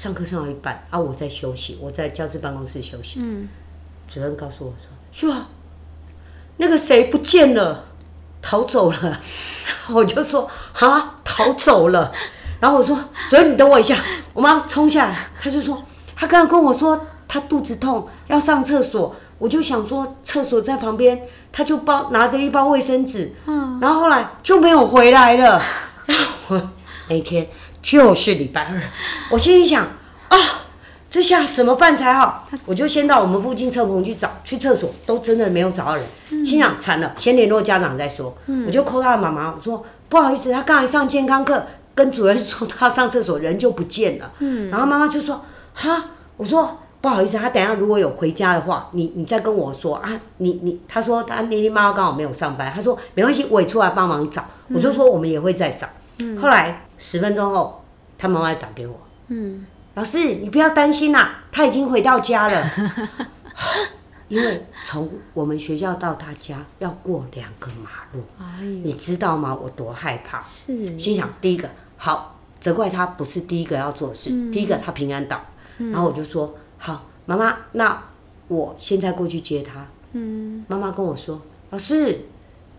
[0.00, 3.46] 上课上到一半啊，我在休息，我在教室办公室休息，嗯
[4.08, 5.46] 主任告诉我说：“秀啊，
[6.56, 7.84] 那个谁不见了。”
[8.40, 9.20] 逃走了，
[9.92, 12.10] 我就说啊，逃走了。
[12.60, 12.96] 然后我说，
[13.28, 15.18] 主任你等我一下，我妈冲下来。
[15.38, 15.84] 他就说，
[16.16, 25.60] 他刚刚跟我说他肚子痛要上厕所，我就想说厕所在旁边，他就包拿着一包卫生纸，嗯，然后后来就没有回来了。
[26.48, 26.70] 我
[27.08, 27.46] 那天
[27.82, 28.82] 就是礼拜二，
[29.30, 29.84] 我心里想
[30.28, 30.38] 啊。
[31.10, 32.48] 这下怎么办才好？
[32.64, 36.06] 我就先到我们附近车棚去找，去厕所都真的没有找到人，
[36.44, 38.32] 心想惨了，先联络家长再说。
[38.64, 41.66] 我就 call 他的妈妈，我说不好意思，他刚才上健康课，
[41.96, 44.30] 跟主任说他上厕所，人就不见了。
[44.70, 54.44] 然后妈妈就说哈，我说不好意思，他等下如果有回家的话，你你再跟我说啊，你你他说他那天妈妈刚好没有上班，他说没关系，我也出来帮忙找。
[54.72, 55.88] 我就说我们也会再找。
[56.40, 57.82] 后来十分钟后，
[58.16, 59.00] 他妈妈打给我。
[59.26, 59.66] 嗯。
[59.94, 62.64] 老师，你不要担心啦，他已经回到家了。
[64.28, 69.52] 因为从我们学校到他家要过两个马路，哎，你知道吗？
[69.60, 70.40] 我多害怕。
[70.40, 75.44] 是，心想，第一个好责怪他不是第一个要做的事，第一个他平安到，
[75.78, 78.00] 然后我就说好，妈妈，那
[78.46, 79.84] 我现在过去接他。
[80.12, 82.26] 嗯，妈妈跟我说，老师，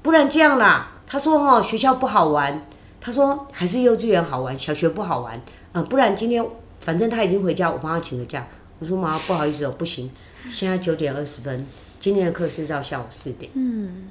[0.02, 0.94] 不然这样啦。
[1.06, 2.66] 他说哦，学校不好玩，
[3.02, 5.42] 他说还是幼稚园好玩，小学不好玩。
[5.74, 6.46] 嗯，不然今天
[6.80, 8.48] 反正他已经回家，我帮他请个假。
[8.80, 10.10] 我说妈，不好意思哦，不行，
[10.52, 11.68] 现在九点二十分，
[12.00, 13.52] 今天的课是到下午四点。
[13.56, 14.10] 嗯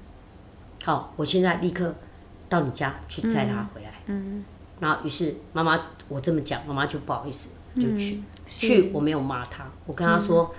[0.85, 1.95] 好，我现在立刻
[2.49, 3.93] 到你家去载他回来。
[4.07, 4.45] 嗯，
[4.81, 8.17] 然后于是妈妈我这么讲，妈妈就不好意思就去。
[8.17, 10.53] 嗯去我没有骂他，我跟他说，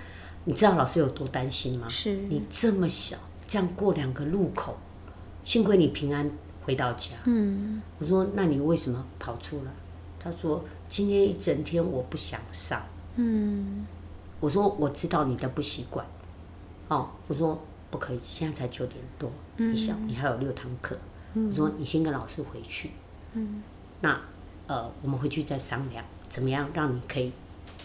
[0.45, 1.89] 你知道老师有多担心吗？
[1.89, 3.17] 是你这么小，
[3.49, 4.77] 这样过两个路口，
[5.43, 6.31] 幸亏你平安
[6.63, 7.11] 回到家。
[7.25, 7.81] 嗯。
[7.99, 9.71] 我说那你为什么跑出来？
[10.19, 12.81] 他说今天一整天我不想上。
[13.15, 13.85] 嗯。
[14.39, 16.03] 我说我知道你的不习惯，
[16.87, 20.97] 哦，我说不可以，现在才九点多，你想你还有六堂课，
[21.35, 22.89] 我说你先跟老师回去，
[23.33, 23.61] 嗯，
[23.99, 24.19] 那
[24.65, 27.31] 呃我们回去再商量怎么样让你可以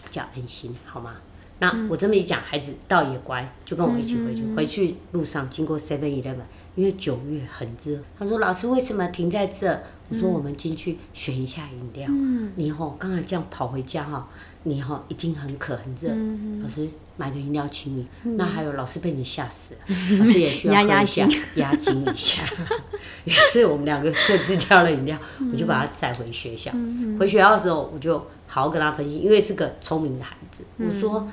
[0.03, 1.17] 比较安心，好吗？
[1.59, 4.55] 那我这么一讲，孩子倒也乖，就跟我一起回去。
[4.55, 6.37] 回去路上经过 Seven Eleven，
[6.77, 9.77] 因为九月很热，他说老师为什么停在这？
[10.09, 12.07] 我说我们进去选一下饮料。
[12.09, 14.25] 嗯你吼刚才这样跑回家哈，
[14.63, 16.09] 你吼一定很渴很热。
[16.13, 16.87] 嗯老师
[17.17, 18.07] 买个饮料请你。
[18.37, 19.79] 那还有老师被你吓死了，
[20.19, 22.43] 老师也需要压压喝一下惊压惊一下。
[23.25, 25.19] 于是我们两个各自挑了饮料，
[25.51, 26.71] 我就把他载回学校。
[27.19, 30.63] 回学校的时候，我就好好跟他分析，因为是个聪明的孩子。
[30.77, 31.27] 我说：“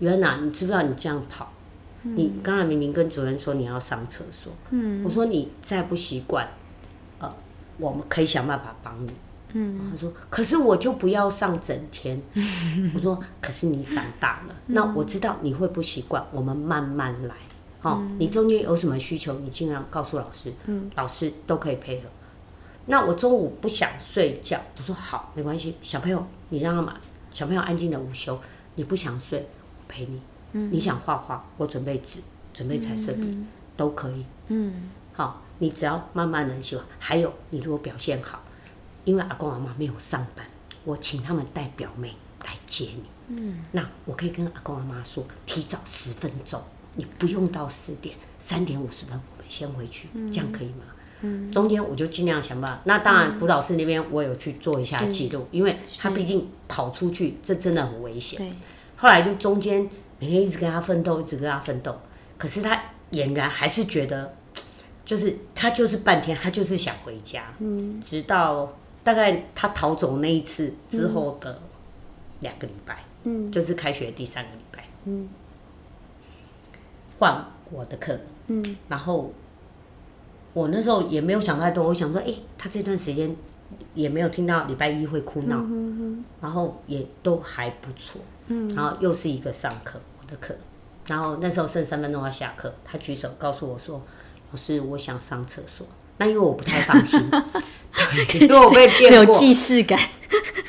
[0.00, 1.52] 袁娜，你知不知道你这样跑？
[2.14, 4.52] 你刚才明明跟主任说你要上厕所。
[4.70, 6.46] 嗯我说你再不习惯，
[7.18, 7.28] 呃，
[7.78, 9.12] 我们可以想办法帮你。
[9.52, 12.20] 嗯他说：“可是我就不要上整天。
[12.94, 17.34] ”我说：“可是你长大了，那我知道你会不习惯，我们慢慢来。
[17.80, 22.08] 好、你中间有什么需求，你尽量告诉老师，嗯老师都可以配合。
[22.86, 26.96] 那我中午不想睡觉，我说好，没关系，小朋友你让他嘛
[27.30, 28.38] 小朋友安静的午休，
[28.74, 30.20] 你不想睡，我陪你。
[30.70, 32.20] 你想画画，我准备纸，
[32.52, 33.38] 准备彩色笔，
[33.76, 34.24] 都可以。
[34.48, 36.84] 嗯好，你只要慢慢的喜欢。
[36.98, 38.42] 还有，你如果表现好，
[39.04, 40.46] 因为阿公阿妈没有上班，
[40.84, 42.14] 我请他们带表妹
[42.44, 43.02] 来接你。
[43.28, 46.62] 嗯，那我可以跟阿公阿妈说，提早十分钟，
[46.94, 50.84] 你不用到四点，三点五十分我们先回去，这样可以吗？
[51.22, 52.82] 嗯，中间我就尽量想办法。
[52.84, 58.38] 那当然，辅导室那边我有去做一下是记录，因为他毕竟跑出去，这真的很危险。
[58.38, 58.52] 对，
[58.96, 59.88] 后来就中间
[60.18, 61.98] 每天一直跟他奋斗，一直跟他奋斗，
[62.38, 62.80] 可是他
[63.12, 64.34] 俨然还是觉得，
[65.04, 67.44] 就是他就是半天，他就是想回家。
[67.58, 68.72] 嗯直到
[69.04, 71.60] 大概他逃走那一次之后的
[72.40, 75.28] 两个礼拜，嗯就是开学第三个礼拜，嗯
[77.18, 79.32] 换我的课，嗯然后
[80.52, 83.34] 我那时候也没有想太多，我想说，哎、他这段时间
[83.94, 90.54] 也没有听到礼拜一会哭闹，嗯然后也都还不错，嗯然后又是一个上课我的课，
[91.06, 94.02] 然后那时候剩三分钟要下课，他举手告诉我说
[94.50, 95.86] ：“老师，我想上厕所。”
[96.18, 97.20] 那因为我不太放心，
[97.92, 99.98] 对，因为我被骗有，既视感，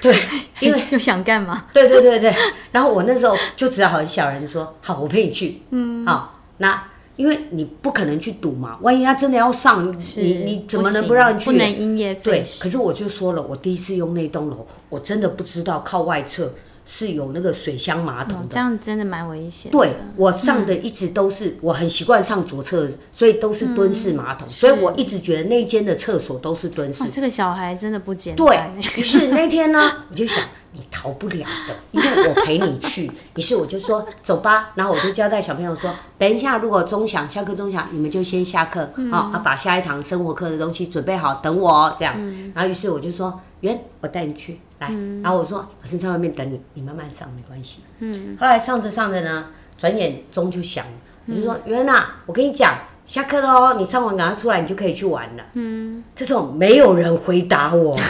[0.01, 0.13] 对，
[0.59, 1.67] 因为又想干嘛？
[1.71, 2.35] 对对对对，
[2.73, 6.83] 然后我那时候就只好很小人说：“好，我陪你去。”嗯，好，那
[7.17, 11.45] 因为你不可能去赌嘛，万一他真的要上，你你怎么能不让人去？
[11.45, 12.63] 不能因噎对废，食。
[12.63, 16.53] 可是我就说了，我第一次用那栋楼，我真的不知道靠外侧
[16.87, 18.45] 是有那个水箱马桶的。
[18.45, 19.77] 哦这样真的蛮危险的。
[19.77, 27.09] 对我上的一直都是，我很习惯上左侧，所以都是蹲式马桶，所以我一直觉得那间的厕所都是蹲式哇，。
[27.11, 28.77] 这个小孩真的不简单对单。
[28.95, 33.11] 于是那天呢， 我就想你逃不了的，因为我陪你去。
[33.35, 42.15] 于是我就说走吧，然后我就交代小朋友说，等一下如果钟响下课钟响，你们就先下课，好、啊，把下一堂生活课的东西准备好，等我哦，这样。
[42.53, 44.89] 然后于是我就说，圆，我带你去，来。
[45.21, 47.81] 然后我说老师在外面等你，你慢慢上没关系。
[47.99, 48.37] 嗯。
[48.39, 49.45] 后来上着上着呢，
[49.77, 50.91] 转眼钟就响了，
[51.27, 52.77] 我就说圆呐，我跟你讲。
[53.07, 53.75] 下课喽！
[53.75, 55.43] 你上完赶快出来，你就可以去玩了。
[55.53, 57.97] 嗯，这时候没有人回答我，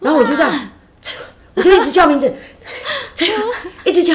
[0.00, 0.52] 然后我就这样，
[1.54, 2.30] 我就一直叫名字，
[3.86, 4.14] 一直叫，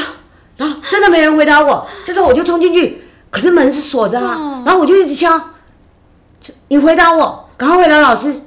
[0.58, 1.88] 然后真的没人回答我。
[2.06, 4.62] 这时候我就冲进去，可是门是锁着啊。
[4.64, 5.42] 然后我就一直敲，
[6.68, 8.40] 你回答我，赶快回答老师。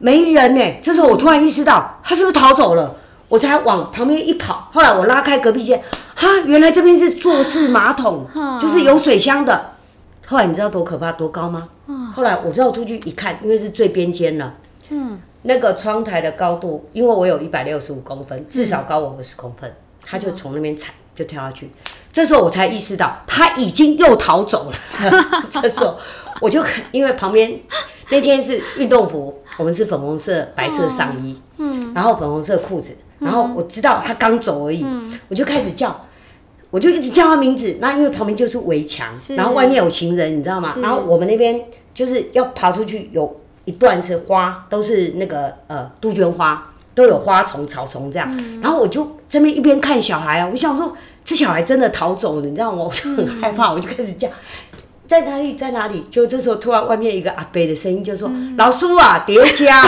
[0.00, 2.96] 没人呢、这时候我突然意识到，他是不是逃走了？
[3.28, 4.68] 我才往旁边一跑。
[4.72, 5.80] 后来我拉开隔壁间，
[6.16, 8.26] 哈，原来这边是坐式马桶，
[8.60, 9.72] 就是有水箱的。
[10.26, 11.68] 后来你知道多可怕、多高吗？
[12.14, 14.54] 后来我绕出去一看，因为是最边间了，
[14.88, 19.72] 嗯，那个窗台的高度，因为我有一百六十五公分，至少高我二十公分，
[20.04, 21.70] 他就从那边踩就跳下去。
[22.12, 24.76] 这时候我才意识到他已经又逃走了。
[25.48, 25.96] 这时候
[26.40, 27.60] 我就因为旁边
[28.10, 34.84] 那天是运动服，我们是粉红色白色上衣，嗯，然后粉红色裤子，然后我知道他刚走而已，
[35.28, 36.06] 我就开始叫，
[36.70, 37.76] 我就一直叫他名字。
[37.80, 40.74] 那因为旁边就是围墙，然后外面有行人，你知道吗？
[40.82, 41.62] 然后我们那边
[41.94, 43.38] 就是要爬出去有。
[43.66, 48.60] 一段是花，都是那个呃杜鹃花，都有花丛、草丛这样。
[48.60, 50.92] 然后我就这边一边看小孩啊，我想说
[51.24, 52.82] 这小孩真的逃走了，你知道吗？
[52.82, 54.26] 我就很害怕，我就开始叫
[55.10, 56.00] 在哪里，在哪里？
[56.08, 59.82] 就这时候突然外面一个阿伯的声音就说：“老叔啊，叠加，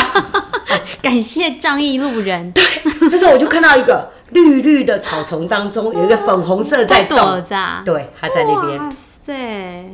[1.01, 2.51] 感谢仗义路人。
[2.51, 7.41] ”对，这时候我就看到一个绿绿的草丛当中有一个粉红色在动，
[7.85, 8.77] 对，他在那边。
[8.81, 8.91] 哇
[9.25, 9.93] 塞！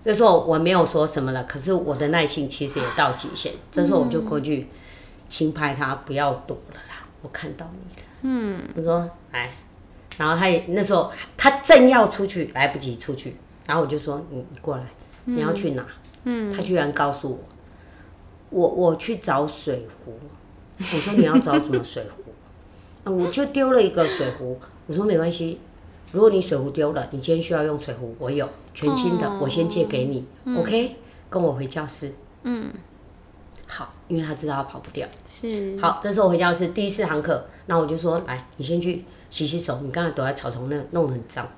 [0.00, 3.52] 这时候我没有说什么了，可是我的耐心其实也到极限。
[3.70, 4.68] 这时候我就过去
[5.28, 8.08] 轻拍他，不要躲了啦，我看到你了。
[8.22, 9.50] 嗯，我说来，
[10.16, 14.84] 然后他也那时候他正要出去，来不及出去，然后我就说你你过来，
[15.24, 15.86] 你要去哪？
[16.24, 17.30] 嗯，他居然告诉
[18.50, 20.18] 我，我我去找水壶。
[20.78, 22.22] 我说你要找什么水壶？
[23.04, 24.58] 啊， 我就丢了一个水壶。
[24.86, 25.60] 我说没关系。
[26.12, 30.26] 如果你水壶丢了，你今天需要用水壶，我有全新的，我先借给你
[30.58, 30.96] ，OK？
[31.30, 32.12] 跟我回教室。
[32.42, 32.70] 嗯，
[33.66, 35.08] 好，因为他知道他跑不掉。
[35.26, 35.78] 是。
[35.80, 41.48] 好，这是我回教室第四堂课，那我就说，来，你先去洗洗手，你刚才躲在草丛那弄得很脏，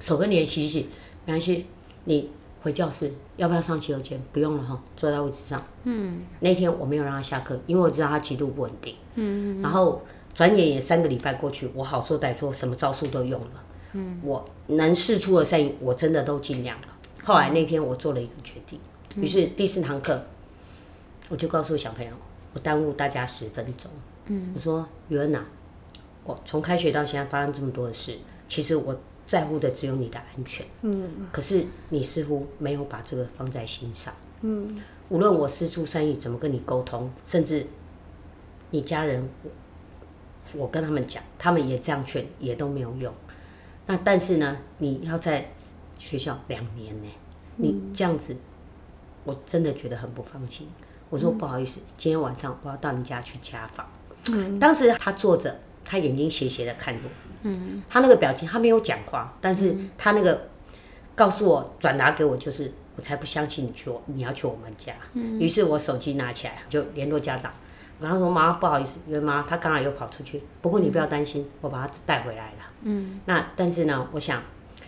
[0.00, 0.88] 手跟脸洗洗，
[1.24, 1.66] 没关系。
[2.04, 2.30] 你
[2.62, 4.20] 回教室要不要上洗手间？
[4.32, 5.62] 不用了哈，坐在位置上。
[5.84, 6.22] 嗯。
[6.40, 8.94] 那天我没有让他下课，因为我知道他极度不稳定。
[9.14, 9.62] 嗯嗯。
[9.62, 10.02] 然后。
[10.34, 13.64] 转眼也三个礼拜过去，我好说歹说，什么招数都用了。
[13.92, 16.86] 嗯，我能试出的善意，我真的都尽量了。
[17.22, 18.80] 后来那天我做了一个决定，
[19.14, 20.24] 于是第四堂课，
[21.28, 22.10] 我就告诉小朋友，
[22.54, 23.90] 我耽误大家十分钟。
[24.28, 25.44] 嗯，我说于恩呐，
[26.24, 28.16] 我从开学到现在发生这么多的事，
[28.48, 28.98] 其实我
[29.32, 30.66] 在乎的只有你的安全。
[30.82, 34.12] 嗯，可是你似乎没有把这个放在心上。
[34.42, 37.66] 嗯，无论我师出善意怎么跟你沟通，甚至
[38.68, 39.26] 你家人。
[40.54, 43.14] 我跟他们讲，他们也这样劝，也都没有用。
[43.86, 45.50] 那但是呢，你要在
[45.96, 47.08] 学校两年呢，
[47.56, 48.36] 你这样子，
[49.24, 50.68] 我真的觉得很不放心。
[51.08, 53.88] 我说不好意思，今天晚上我要到你家去家访。
[54.30, 57.08] 嗯，当时他坐着，他眼睛斜斜的看我。
[57.42, 60.48] 嗯，他那个表情，他没有讲话，但是他那个
[61.14, 64.94] 告诉我转达给我，就是我才不相信你去我你要去我们家。
[65.14, 67.52] 嗯，于是我手机拿起来就联络家长。
[68.00, 70.42] 然后说妈不好意思，因为妈他刚才又跑出去。
[70.60, 72.58] 不过你不要担心，我把他带回来了。
[72.82, 73.20] 嗯。
[73.26, 74.42] 那但是呢，我想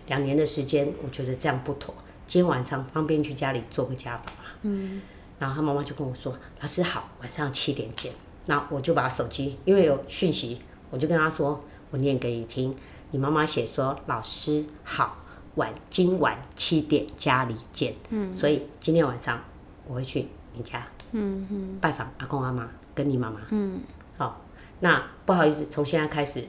[0.06, 1.94] 两年的时间，我觉得这样不妥。
[2.26, 4.56] 今天晚上方便去家里做个家访啊。
[4.62, 5.00] 嗯。
[5.38, 8.12] 然后他妈妈就跟我说：“老师好，晚上七点见。”
[8.46, 11.62] 那我就把手机，因为有讯息，我就跟他说
[11.94, 12.74] ：“我念给你听。
[13.12, 15.16] 你妈妈写说：老师好，
[15.54, 17.94] 晚今晚七点家里见。
[18.08, 18.34] 嗯。
[18.34, 19.40] 所以今天晚上
[19.86, 20.84] 我会去你家。
[21.12, 21.78] 嗯嗯。
[21.80, 22.68] 拜访阿公阿妈。
[22.96, 23.80] 跟你妈妈，嗯，
[24.16, 24.40] 好，
[24.78, 26.44] 那不好意思，从现在开始，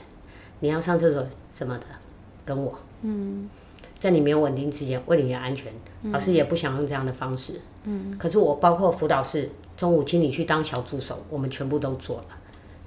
[0.59, 1.85] 你要上厕所什么的，
[2.45, 3.49] 跟我，嗯，
[3.97, 5.73] 在你没有稳定之前，为你的安全，
[6.11, 12.25] 老师也不想用这样的方式，嗯，可是我包括辅导室，中午请你去当小助手，我们全部都做了，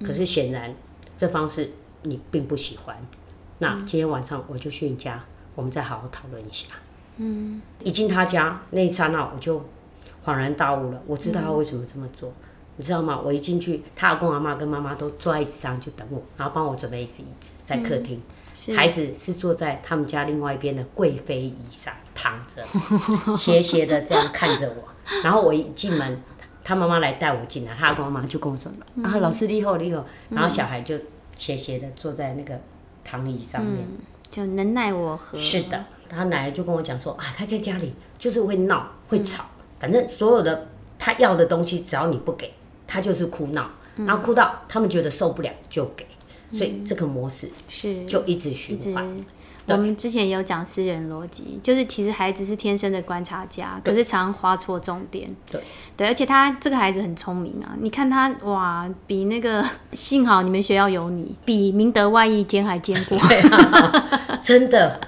[0.01, 0.73] 可是显然
[1.17, 1.69] 这方式
[2.03, 2.95] 你并不喜欢，
[3.59, 5.23] 那今天晚上我就去你家，
[5.55, 6.67] 我们再好好讨论一下，
[7.17, 9.63] 嗯，一进他家那一刹那，我就
[10.23, 12.31] 恍然大悟了，我知道他为什么这么做。
[12.77, 13.19] 你知道吗？
[13.21, 18.21] 我一进去，他阿公阿妈跟妈妈都坐在椅子上就等我，然后帮我准备一个椅子在客厅。
[18.73, 22.65] 孩子是坐在他们家另外一边的贵妃椅上躺着，
[23.35, 24.87] 斜斜的这样看着我。
[25.23, 26.21] 然后我一进门，
[26.63, 28.71] 他妈妈来带我进来，他阿公阿妈就跟我说
[29.03, 30.97] ：“啊，老师你好，你好。”然后小孩就
[31.39, 32.59] 斜斜的坐在那个
[33.03, 33.87] 躺椅上面，
[34.29, 35.35] 就能奈我何？
[35.39, 39.45] 是的，他奶奶就跟我讲说：“啊，他在家里就是会闹会吵，
[39.79, 40.67] 反正所有的
[40.99, 42.53] 他要的东西，只要你不给。”
[42.91, 46.03] 他就是哭闹，然后哭到他们觉得受不了就给，
[46.51, 49.07] 所以这个模式是就一直循环。
[49.67, 55.29] 我们之前也有讲私人逻辑，就是其实孩子是天生的观察家，可是常常画错重点。
[55.51, 55.61] 对
[55.95, 59.63] 对，而且他这个孩子很聪明啊，你看他哇，比那个
[59.93, 63.15] 幸好你们学校有你，比明德外役坚还坚固。
[64.41, 64.99] 真的，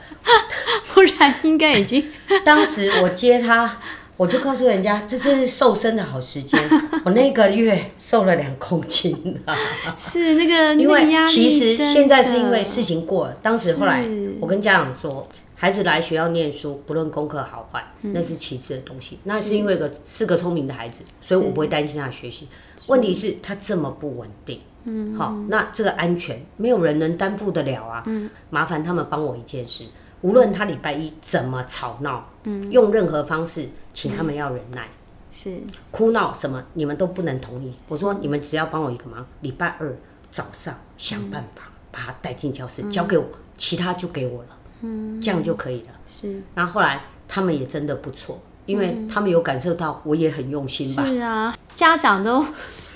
[0.94, 2.06] 不然应该已经。
[2.46, 3.78] 当时我接他。
[4.22, 6.60] 我就告诉人家，这真是瘦身的好时间。
[7.04, 9.12] 我那个月瘦了两公斤
[9.98, 13.34] 是那个，因为其实现在是因为事情过了。
[13.42, 14.06] 当时后来
[14.40, 19.18] 我跟家长说，孩子来学校念书，不论功课好坏，那是其次的东西。
[19.24, 22.48] 那是因为个是个聪明的孩子，所以我不会担心他的学习。
[22.86, 24.62] 问题是，他这么不稳定。
[24.84, 28.04] 嗯，好，那这个安全没有人能担负得了啊。
[28.06, 29.84] 嗯，麻烦他们帮我一件事，
[30.22, 34.88] 无论他礼拜一怎么吵闹，嗯，用任何方式，请他们要忍耐。
[35.32, 35.60] 是
[35.92, 37.74] 哭闹什么，你们都不能同意。
[37.88, 39.98] 我说，你们只要帮我一个忙，礼拜二
[40.30, 43.26] 早上想办法把他带进教室，交给我，
[43.58, 44.50] 其他就给我了。
[44.82, 45.88] 嗯，这样就可以了。
[46.06, 51.06] 是，然后后来他们也真的不错，因为他们有感受到我也很用心吧。
[51.06, 52.46] 是啊，家长都。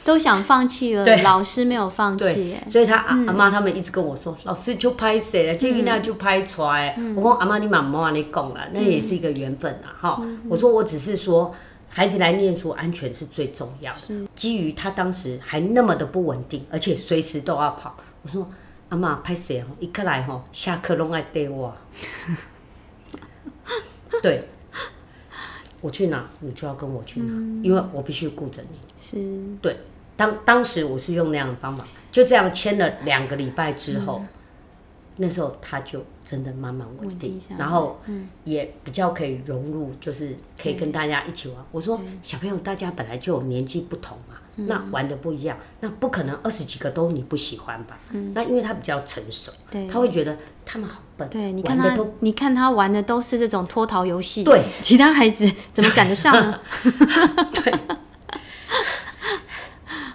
[0.05, 6.95] 都想放弃了，老师没有放弃，所以他阿阿妈他们一直跟我说，老师就拍谁了，这个那就拍出来。
[7.15, 10.21] 我说阿妈你妈妈你讲了，那也是一个缘分啊，哈。
[10.47, 11.51] 我说我只是说，
[11.89, 14.27] 孩子来念书安全是最重要的。
[14.35, 18.47] 基于他当时还那么的不稳定，而且随时都要跑，我说
[18.89, 21.75] 阿妈拍谁哦，一来吼下课拢爱带我。
[24.21, 24.47] 对，
[25.81, 27.33] 我去哪你就要跟我去哪，
[27.63, 28.77] 因为我必须顾着你。
[28.99, 29.17] 是，
[29.59, 29.75] 对。
[30.17, 34.23] 当当时我是用那样的方法，就这样签了两个礼拜之后，
[35.17, 37.99] 那时候他就真的慢慢稳定，然后
[38.43, 41.57] 也比较可以融入，就是可以跟大家一起玩。
[41.71, 47.99] 我说小朋友，大家本来就有年纪不同嘛，那玩的不一样，那不可能二十几个都你不喜欢吧？
[48.33, 49.51] 那因为他比较成熟，
[49.91, 51.29] 他会觉得他们好笨。
[51.29, 56.59] 对，你看他，你看他玩的都是这种脱逃游戏，对，其他孩子怎么赶得上呢？
[57.53, 57.73] 对。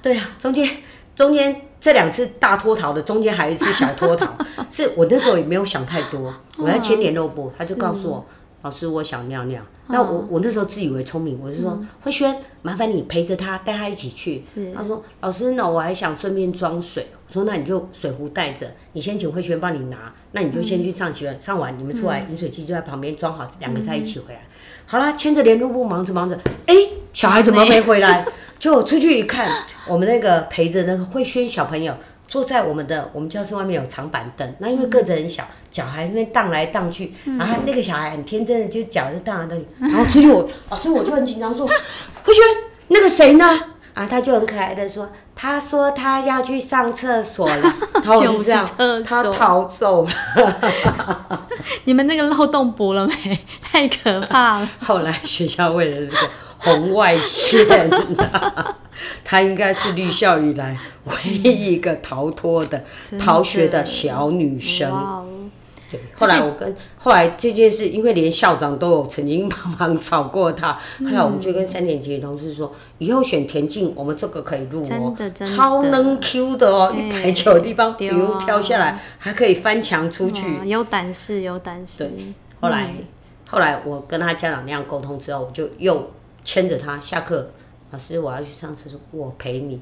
[0.02, 0.68] 对呀，中间
[1.14, 4.28] 中间这两次大脱逃的，中间还有一次小脱逃，
[4.70, 8.26] 是我那时候也没有想太多， 我要签联络簿，他就告诉我，
[8.62, 14.40] 老师我想尿尿，那我我那时候自以为聪明，我就说慧轩，麻烦你陪着他，带他一起去。
[14.42, 24.46] 是，他说老师，那我还想顺便装水，我说那你就水壶带着，你先请慧轩帮你拿，那你就先去上学，上完你们出来，饮水机就在旁边装好，两个在一起回来。
[24.86, 26.74] 好了，牵着联络簿忙着忙着，哎，
[27.12, 28.26] 小孩怎么没回来？
[28.60, 29.50] 就出去一看，
[29.86, 31.96] 我们那个陪着那个慧轩小朋友
[32.28, 42.44] 坐在我们的我们教室外面有长板凳，那因为个子很小，脚还那边荡来荡去，然后那个小孩很天真的就脚就荡在那里，然后出去我老师我就很紧张说，慧轩
[42.88, 43.58] 那个谁呢？
[43.94, 48.68] 啊，他就很可爱的说，他说他要去上厕所了，然后我就这样，
[49.02, 50.10] 他逃走了。
[51.84, 53.38] 你们那个漏洞补了没？
[53.62, 54.68] 太可怕了。
[54.84, 56.28] 后来学校为了这个。
[56.60, 57.90] 红外线，
[59.24, 62.84] 她应该是绿校以来唯一一个逃脱的、
[63.18, 64.90] 逃学的小女生。
[65.90, 82.04] 对，后来我跟后来这件事，因为连校长都有曾经帮忙找过她，后来我们就跟三年级的同事说，以后选田径，我们这个可以入哦，超能 Q 的哦，一排球的地方，比如跳下来还可以翻墙出去，有胆识，有胆识。
[82.04, 82.10] 对，
[82.60, 82.94] 后来
[83.48, 86.08] 后来我跟他家长那样沟通之后，我就又。
[86.50, 87.48] 牵着他下课，
[87.92, 89.80] 老师我要去上厕所，我陪你。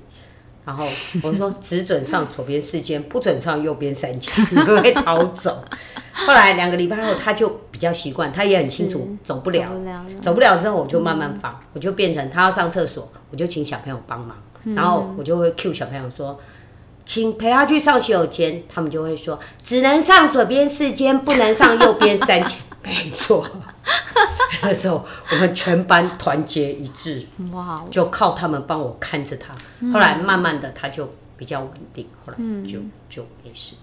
[0.67, 0.87] 然后
[1.23, 5.65] 我说只准上左边四间，不准上右边三间，你会逃走。
[6.13, 9.67] 后来两个礼拜后，他就比较习惯，他也很清楚走不了，
[10.21, 14.37] 走不了之后我就慢慢放，我就变成他要上厕所，我就请小朋友帮忙，
[14.77, 16.39] 然后我就会 cue 小朋友说，
[17.07, 22.59] 请陪他去上洗手间，他们就会说只能上左边四间，不能上右边三间，
[22.89, 23.47] 没错。
[24.63, 27.85] 那时候我们全班团结一致，哇！
[27.91, 29.55] 就靠他们帮我看着他。
[29.93, 33.77] 后来慢慢的他就比较稳定，后来就就没事。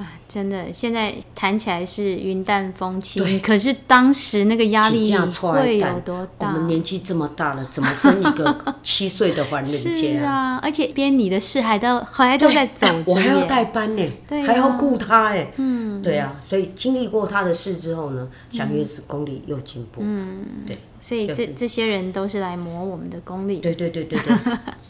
[0.00, 6.46] 啊，真的，现在谈起来是云淡风轻，可是当时那个压力会有多大？
[6.46, 9.70] 我们年纪这么大了，怎么生一个七岁的还人家？
[9.70, 14.10] 是啊，而且编你的事还都还都在走，我还要带班呢，
[14.46, 24.34] 还要顾他哎，嗯，对啊，所以经历过他的事之后呢，小叶子功力又进步，嗯，对，所以这这些人都是来磨我们的功力，对对对对对，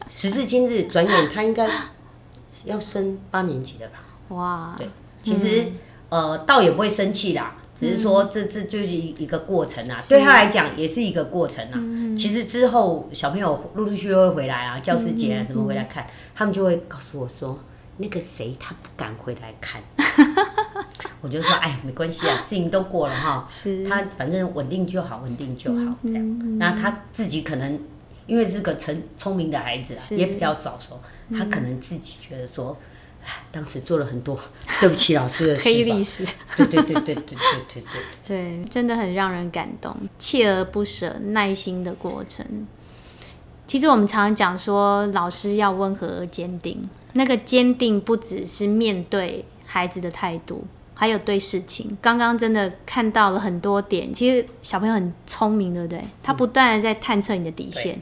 [0.08, 1.68] 时至今日，转眼他应该
[2.64, 3.98] 要升八年级了吧？
[4.28, 4.88] 哇，对。
[5.22, 5.64] 其实，
[6.08, 11.78] 呃，倒也不会生气啦，只是说这这就是一一个过程啊，对他来讲也是一个过程啊。
[12.16, 17.58] 其实之后小朋友陆陆续续会回来啊，教师节啊什么回来看，他们就会告诉我说，
[17.98, 19.80] 那个谁他不敢回来看，
[21.20, 23.46] 我就说哎，没关系啊， 事情都过了哈，
[23.88, 26.58] 他反正稳定就好，稳定就好这样。
[26.58, 27.78] 那他自己可能
[28.26, 31.00] 因为是个成聪明的孩子啊，也比较早熟，
[31.32, 32.76] 他可能自己觉得说。
[33.52, 34.38] 当时做了很多
[34.80, 36.24] 对不起老师的黑历史，
[36.56, 37.36] 对对对对对对
[37.68, 42.66] 对对，对，真的很让人感动，锲而不舍、耐心的过程。
[43.66, 50.64] 其实我们常常讲说，老师要温和而坚定，那个坚定不只是面对孩子的态度。
[50.92, 51.96] 还有对事情。
[52.02, 56.04] 刚刚真的看到了很多点，其实小朋友很聪明，对不对？
[56.22, 57.98] 他不断的在探测你的底线。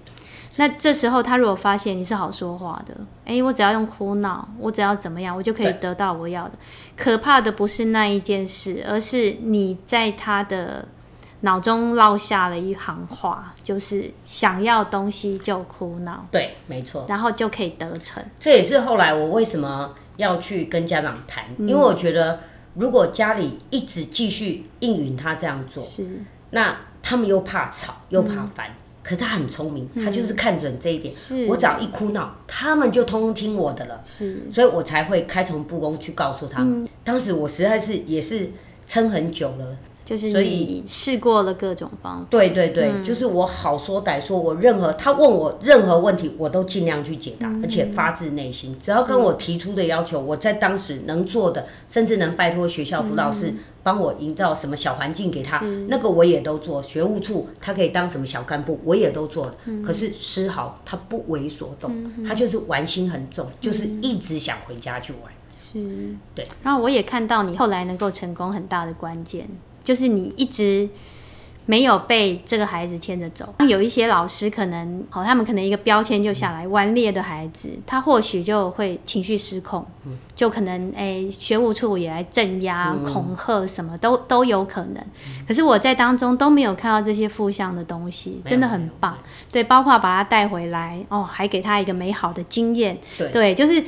[0.58, 2.92] 那这时候他如果发现你是好说话的，
[3.24, 6.52] 哎，我只要用哭闹，我只要怎么样，我就可以得到我要的。
[6.96, 10.84] 可怕的不是那一件事，而是你在他的
[11.42, 16.26] 脑中落下了一行话，就是想要东西就哭闹。
[16.32, 17.06] 对，没错。
[17.08, 18.20] 然后就可以得逞。
[18.40, 22.40] 这也是后来我为什么要去跟家长谈，因为我觉得
[22.74, 28.74] 如果家里一直继续应允他这样做，是那他们又怕吵又怕烦。
[29.08, 31.14] 可他很聪明，他就是看准这一点。
[31.48, 33.98] 我只要一哭闹，他们就通通听我的了。
[34.04, 36.86] 是，所以我才会开诚布公去告诉他们。
[37.04, 38.50] 当时我实在是也是
[38.86, 39.78] 撑很久了。
[40.08, 48.74] 就是所以试过了各种方法，对对对，就是我好说歹说，我任何他问我任何问题，我都尽量去解答，而且发自内心。
[48.82, 53.52] 只要跟我提出的要求，我在当时能做的，甚至能拜托学校辅导室
[53.82, 56.82] 帮我营造什么小环境给他，那个我也都做。
[56.82, 59.54] 学务处他可以当什么小干部，我也都做了。
[59.84, 65.30] 可是丝毫他不为所动，他就是玩心很重，就是一直想回家去玩。
[65.70, 66.46] 是，对。
[66.62, 69.46] 然后我也看到你后来能够成功很大的关键。
[69.88, 70.86] 就是你一直
[71.64, 79.86] 没有被这个孩子牵着走，有一些老师可能，好，他们可能一个标签就下来，顽劣的孩子，他或许就会情绪失控，
[80.36, 85.02] 就可能哎，学务处也来镇压、恐吓，什么都都有可能。
[85.46, 89.16] 可是我在当中都没有看到这些负向的东西，真的很棒。
[89.50, 92.98] 对，包括把他带回来，哦，还给他一个美好的经验。
[93.16, 93.82] 对，就是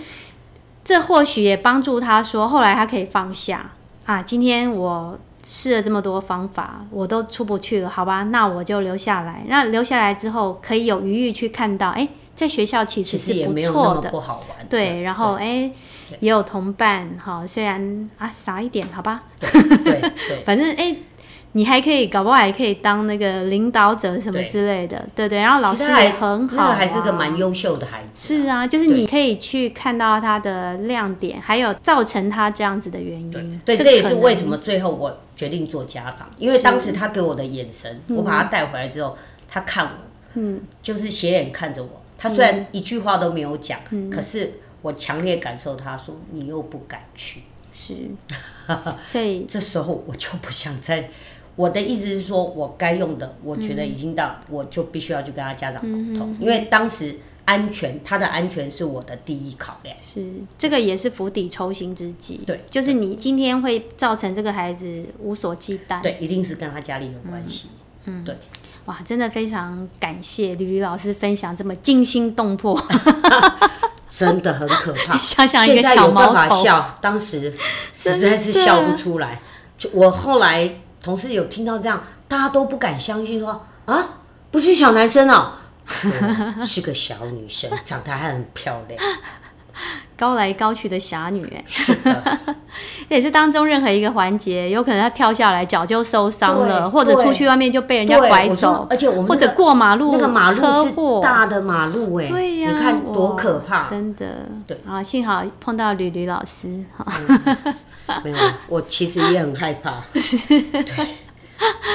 [0.82, 3.70] 这或许也帮助他说，后来他可以放下
[4.06, 4.22] 啊。
[4.22, 5.18] 今天我。
[5.52, 8.22] 试了这么多方法，我都出不去了，好吧？
[8.22, 9.42] 那我就留下来。
[9.48, 14.64] 那留下来之后，可以有余裕去看到，哎，在学校其实是不错的，不好玩。
[14.68, 15.68] 对，然后哎，
[16.20, 19.22] 也有同伴，哈，虽然啊少一点，好吧？
[19.40, 20.12] 对对，
[20.46, 20.96] 反正哎。
[21.52, 25.40] 你还可以，搞不好还可以当那个领导者什么之类的，对对。
[25.40, 28.34] 然后老师也很好，还是个蛮优秀的孩子。
[28.36, 33.60] 是啊，就是你可以去看到他的亮点，还有造成他这样子的原因。
[33.64, 39.90] 对，这也是为什么最后我决定做家访，因为当时他给我的眼神，我把他带回来之后，他看我，
[40.34, 42.00] 嗯，就是斜眼看着我。
[42.16, 47.42] 他虽然一句话都没有讲，可是我强烈感受他说你又不敢去，
[47.72, 47.94] 是，
[49.04, 51.10] 所以这时候我就不想再。
[51.60, 59.94] 我的意思是说，我该用的，我觉得已经到，我就必须要去跟他家长沟通，因为当时安全，他的安全是我的第一考量。
[60.02, 60.24] 是，
[60.56, 62.40] 这个也是釜底抽薪之计。
[62.46, 66.00] 对，就是你今天会造成这个孩子无所忌惮。
[66.00, 67.68] 对，一定是跟他家里有关系。
[68.06, 68.34] 嗯，对。
[68.86, 72.82] 哇，真的非常感谢吕吕老师分享这么惊心动魄，
[74.08, 75.18] 真的很可怕。
[75.20, 77.52] 想想一个小毛头，笑，当时
[77.92, 79.42] 实在是笑不出来。
[79.76, 80.80] 就我后来。
[81.02, 84.08] 同事有听到这样，大家都不敢相信，说啊，
[84.50, 85.52] 不是小男生哦，
[86.66, 89.02] 是个小女生， 长得还很漂亮，
[90.20, 92.38] 高来高去的侠女，哎，是的，
[93.08, 100.92] 也是当中任何一个环节，有可能她跳下来脚就受伤了，或者出去外面就被人家拐走，而且我们或者过马路那个马路是
[101.22, 104.26] 大的马路，哎，对呀，你看多可怕，真的，
[104.66, 107.06] 对啊，幸好碰到吕吕老师，哈。
[108.22, 108.36] 没有，
[108.68, 110.02] 我其实也很害怕。
[110.12, 111.06] 对，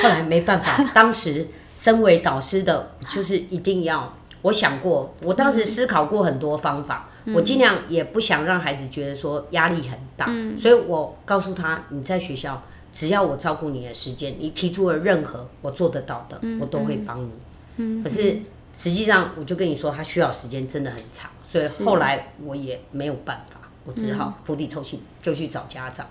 [0.01, 1.45] 后来没办法，当时
[1.75, 4.11] 身为导师的，就是一定要。
[4.45, 12.61] 我想过，我当时思考过很多方法，我尽量也不想让孩子觉得说压力很大，所以我告诉他，你在学校
[12.93, 17.31] 只要我照顾你的时间，你提出了任何我做得到的，我都会帮你。
[17.77, 18.37] 嗯，可是
[18.77, 23.59] 实际上我就跟你说，他需要时间真的很长，所以后来我也没有办法。
[23.87, 26.05] 我只好釜底抽薪，就去找家长。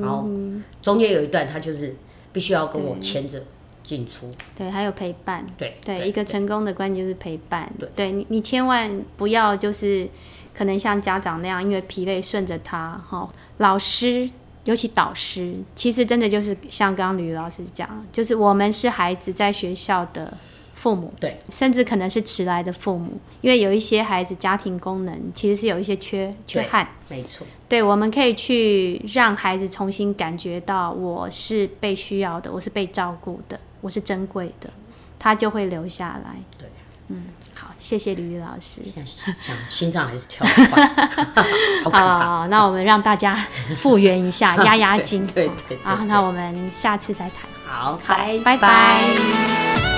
[0.00, 0.28] 然后
[0.80, 1.96] 中间有一段，他就是
[2.32, 3.42] 必须要跟我牵着
[3.90, 4.30] 进出。
[4.56, 5.44] 对，还有陪伴。
[5.58, 7.68] 对对，一个成功的关键就是陪伴。
[7.96, 10.08] 对，你你千万不要就是
[10.54, 13.02] 可能像家长那样，因为疲累顺着他。
[13.08, 13.28] 哈，
[13.58, 14.30] 老师
[14.62, 20.32] 尤其导师，其实真的就是像刚刚吕老师讲，就是我们是孩子在学校的。
[20.80, 23.12] 父母对，甚至可能是迟来的父母，
[23.42, 27.46] 因为有一些孩子家庭功能其实是有一些缺缺憾，没错。
[27.68, 34.70] 对，我们可以去让孩子重新感觉到我是被需要的，我是被照顾的，我是珍贵的，
[35.18, 36.36] 他就会留下来。
[36.58, 36.68] 对，
[37.08, 37.24] 嗯，
[37.54, 38.82] 好，谢谢李玉老师。
[39.40, 40.86] 想心脏还是跳快，
[41.84, 42.46] 好可怕。
[42.48, 45.26] 那我们让大家复原一下，压压惊。
[45.34, 45.78] 对对。
[45.82, 47.48] 啊，那我们下次再谈。
[47.66, 49.89] 好，拜拜。